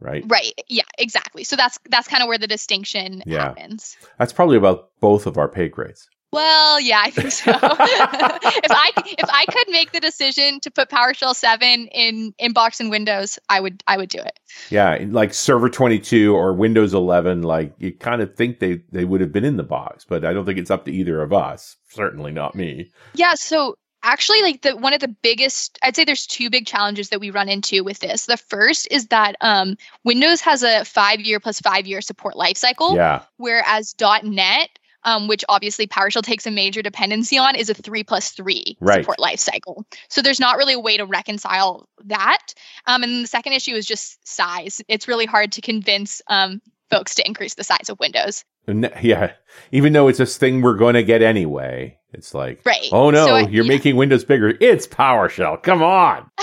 Right. 0.00 0.24
Right. 0.26 0.52
Yeah, 0.68 0.82
exactly. 0.98 1.44
So 1.44 1.56
that's 1.56 1.78
that's 1.88 2.08
kind 2.08 2.22
of 2.22 2.28
where 2.28 2.36
the 2.36 2.46
distinction 2.46 3.22
yeah. 3.24 3.44
happens. 3.44 3.96
That's 4.18 4.32
probably 4.32 4.56
about 4.56 4.90
both 5.00 5.26
of 5.26 5.38
our 5.38 5.48
pay 5.48 5.68
grades. 5.68 6.08
Well, 6.34 6.80
yeah, 6.80 7.00
I 7.00 7.10
think 7.10 7.30
so. 7.30 7.50
if 7.52 7.60
I 7.62 8.90
if 8.96 9.30
I 9.32 9.44
could 9.46 9.70
make 9.70 9.92
the 9.92 10.00
decision 10.00 10.58
to 10.60 10.70
put 10.70 10.90
PowerShell 10.90 11.34
7 11.34 11.86
in 11.86 12.34
inbox 12.40 12.80
and 12.80 12.90
Windows, 12.90 13.38
I 13.48 13.60
would 13.60 13.84
I 13.86 13.96
would 13.96 14.08
do 14.08 14.18
it. 14.18 14.38
Yeah, 14.68 14.98
like 15.08 15.32
Server 15.32 15.70
22 15.70 16.34
or 16.34 16.52
Windows 16.52 16.92
11, 16.92 17.42
like 17.42 17.72
you 17.78 17.92
kind 17.92 18.20
of 18.20 18.34
think 18.34 18.58
they 18.58 18.82
they 18.90 19.04
would 19.04 19.20
have 19.20 19.30
been 19.30 19.44
in 19.44 19.56
the 19.56 19.62
box, 19.62 20.04
but 20.04 20.24
I 20.24 20.32
don't 20.32 20.44
think 20.44 20.58
it's 20.58 20.72
up 20.72 20.84
to 20.86 20.92
either 20.92 21.22
of 21.22 21.32
us. 21.32 21.76
Certainly 21.88 22.32
not 22.32 22.56
me. 22.56 22.90
Yeah, 23.14 23.34
so 23.34 23.76
actually 24.02 24.42
like 24.42 24.62
the 24.62 24.76
one 24.76 24.92
of 24.92 25.00
the 25.00 25.08
biggest 25.08 25.78
i'd 25.82 25.96
say 25.96 26.04
there's 26.04 26.26
two 26.26 26.50
big 26.50 26.66
challenges 26.66 27.08
that 27.08 27.20
we 27.20 27.30
run 27.30 27.48
into 27.48 27.82
with 27.82 28.00
this 28.00 28.26
the 28.26 28.36
first 28.36 28.86
is 28.90 29.06
that 29.06 29.34
um, 29.40 29.76
windows 30.04 30.42
has 30.42 30.62
a 30.62 30.84
five 30.84 31.20
year 31.20 31.40
plus 31.40 31.58
five 31.60 31.86
year 31.86 32.02
support 32.02 32.34
lifecycle 32.34 32.94
yeah. 32.94 33.22
whereas 33.38 33.94
net 34.22 34.68
um, 35.04 35.28
which 35.28 35.44
obviously 35.48 35.86
PowerShell 35.86 36.22
takes 36.22 36.46
a 36.46 36.50
major 36.50 36.82
dependency 36.82 37.38
on, 37.38 37.56
is 37.56 37.70
a 37.70 37.74
three 37.74 38.04
plus 38.04 38.30
three 38.30 38.76
right. 38.80 39.00
support 39.00 39.18
life 39.18 39.40
cycle. 39.40 39.84
So 40.08 40.22
there's 40.22 40.40
not 40.40 40.56
really 40.56 40.74
a 40.74 40.80
way 40.80 40.96
to 40.96 41.04
reconcile 41.06 41.88
that. 42.04 42.54
Um, 42.86 43.02
and 43.02 43.24
the 43.24 43.28
second 43.28 43.52
issue 43.52 43.74
is 43.74 43.86
just 43.86 44.26
size. 44.26 44.80
It's 44.88 45.08
really 45.08 45.26
hard 45.26 45.52
to 45.52 45.60
convince 45.60 46.22
um, 46.28 46.60
folks 46.90 47.14
to 47.16 47.26
increase 47.26 47.54
the 47.54 47.64
size 47.64 47.88
of 47.88 47.98
Windows. 48.00 48.44
Yeah, 48.66 49.32
even 49.72 49.92
though 49.92 50.08
it's 50.08 50.18
this 50.18 50.38
thing 50.38 50.62
we're 50.62 50.76
going 50.76 50.94
to 50.94 51.02
get 51.02 51.20
anyway, 51.20 51.98
it's 52.14 52.32
like, 52.32 52.60
right. 52.64 52.88
oh 52.92 53.10
no, 53.10 53.26
so, 53.26 53.36
you're 53.36 53.64
yeah. 53.64 53.68
making 53.68 53.96
Windows 53.96 54.24
bigger. 54.24 54.56
It's 54.60 54.86
PowerShell. 54.86 55.62
Come 55.62 55.82
on. 55.82 56.30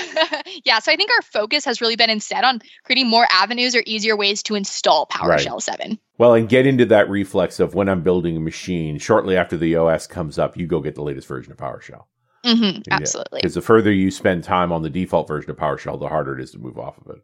yeah, 0.65 0.79
so 0.79 0.91
I 0.91 0.95
think 0.95 1.10
our 1.12 1.21
focus 1.21 1.65
has 1.65 1.81
really 1.81 1.95
been 1.95 2.10
instead 2.10 2.43
on 2.43 2.60
creating 2.84 3.07
more 3.10 3.25
avenues 3.31 3.75
or 3.75 3.84
easier 3.86 4.15
ways 4.15 4.43
to 4.43 4.55
install 4.55 5.07
PowerShell 5.07 5.53
right. 5.53 5.62
7. 5.62 5.99
Well, 6.17 6.34
and 6.34 6.47
get 6.47 6.67
into 6.67 6.86
that 6.86 7.10
reflex 7.10 7.60
of 7.60 7.73
when 7.73 7.89
I'm 7.89 8.03
building 8.03 8.38
a 8.38 8.41
machine, 8.41 8.97
shortly 8.97 9.38
after 9.38 9.57
the 9.57 9.75
OS 9.75 10.07
comes 10.07 10.38
up, 10.38 10.57
you 10.57 10.67
go 10.67 10.81
get 10.81 10.95
the 10.95 11.03
latest 11.03 11.27
version 11.27 11.51
of 11.51 11.57
PowerShell. 11.57 12.03
Mm-hmm, 12.45 12.81
absolutely. 12.91 13.39
Because 13.39 13.53
the 13.53 13.62
further 13.62 13.91
you 13.91 14.12
spend 14.12 14.43
time 14.43 14.71
on 14.71 14.81
the 14.81 14.89
default 14.89 15.27
version 15.27 15.49
of 15.51 15.57
PowerShell, 15.57 15.99
the 15.99 16.07
harder 16.07 16.38
it 16.38 16.43
is 16.43 16.51
to 16.51 16.60
move 16.60 16.77
off 16.77 16.97
of 16.97 17.15
it. 17.15 17.23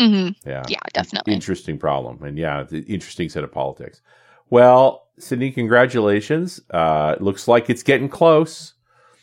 Mm-hmm. 0.00 0.48
Yeah. 0.48 0.62
Yeah, 0.68 0.80
definitely. 0.92 1.34
Interesting 1.34 1.78
problem. 1.78 2.22
And 2.22 2.36
yeah, 2.36 2.64
interesting 2.70 3.28
set 3.28 3.44
of 3.44 3.52
politics. 3.52 4.02
Well, 4.50 5.08
Sydney, 5.18 5.50
congratulations. 5.50 6.60
Uh, 6.70 7.16
looks 7.20 7.48
like 7.48 7.70
it's 7.70 7.82
getting 7.82 8.08
close. 8.08 8.74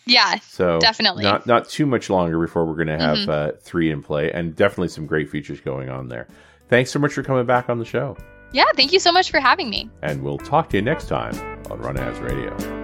Yeah. 0.05 0.39
So 0.39 0.79
definitely 0.79 1.23
not 1.23 1.45
not 1.45 1.69
too 1.69 1.86
much 1.86 2.10
longer 2.10 2.39
before 2.39 2.65
we're 2.65 2.75
going 2.75 2.88
to 2.88 2.97
have 2.97 3.17
mm-hmm. 3.17 3.29
uh, 3.29 3.51
three 3.62 3.91
in 3.91 4.01
play, 4.01 4.31
and 4.31 4.55
definitely 4.55 4.89
some 4.89 5.05
great 5.05 5.29
features 5.29 5.62
going 5.62 5.89
on 5.89 6.07
there. 6.07 6.27
Thanks 6.69 6.91
so 6.91 6.99
much 6.99 7.13
for 7.13 7.23
coming 7.23 7.45
back 7.45 7.69
on 7.69 7.79
the 7.79 7.86
show. 7.86 8.17
Yeah, 8.53 8.65
thank 8.75 8.91
you 8.91 8.99
so 8.99 9.12
much 9.12 9.31
for 9.31 9.39
having 9.39 9.69
me. 9.69 9.89
And 10.01 10.23
we'll 10.23 10.38
talk 10.38 10.69
to 10.71 10.77
you 10.77 10.81
next 10.81 11.07
time 11.07 11.36
on 11.69 11.79
RunAs 11.79 12.21
Radio. 12.21 12.81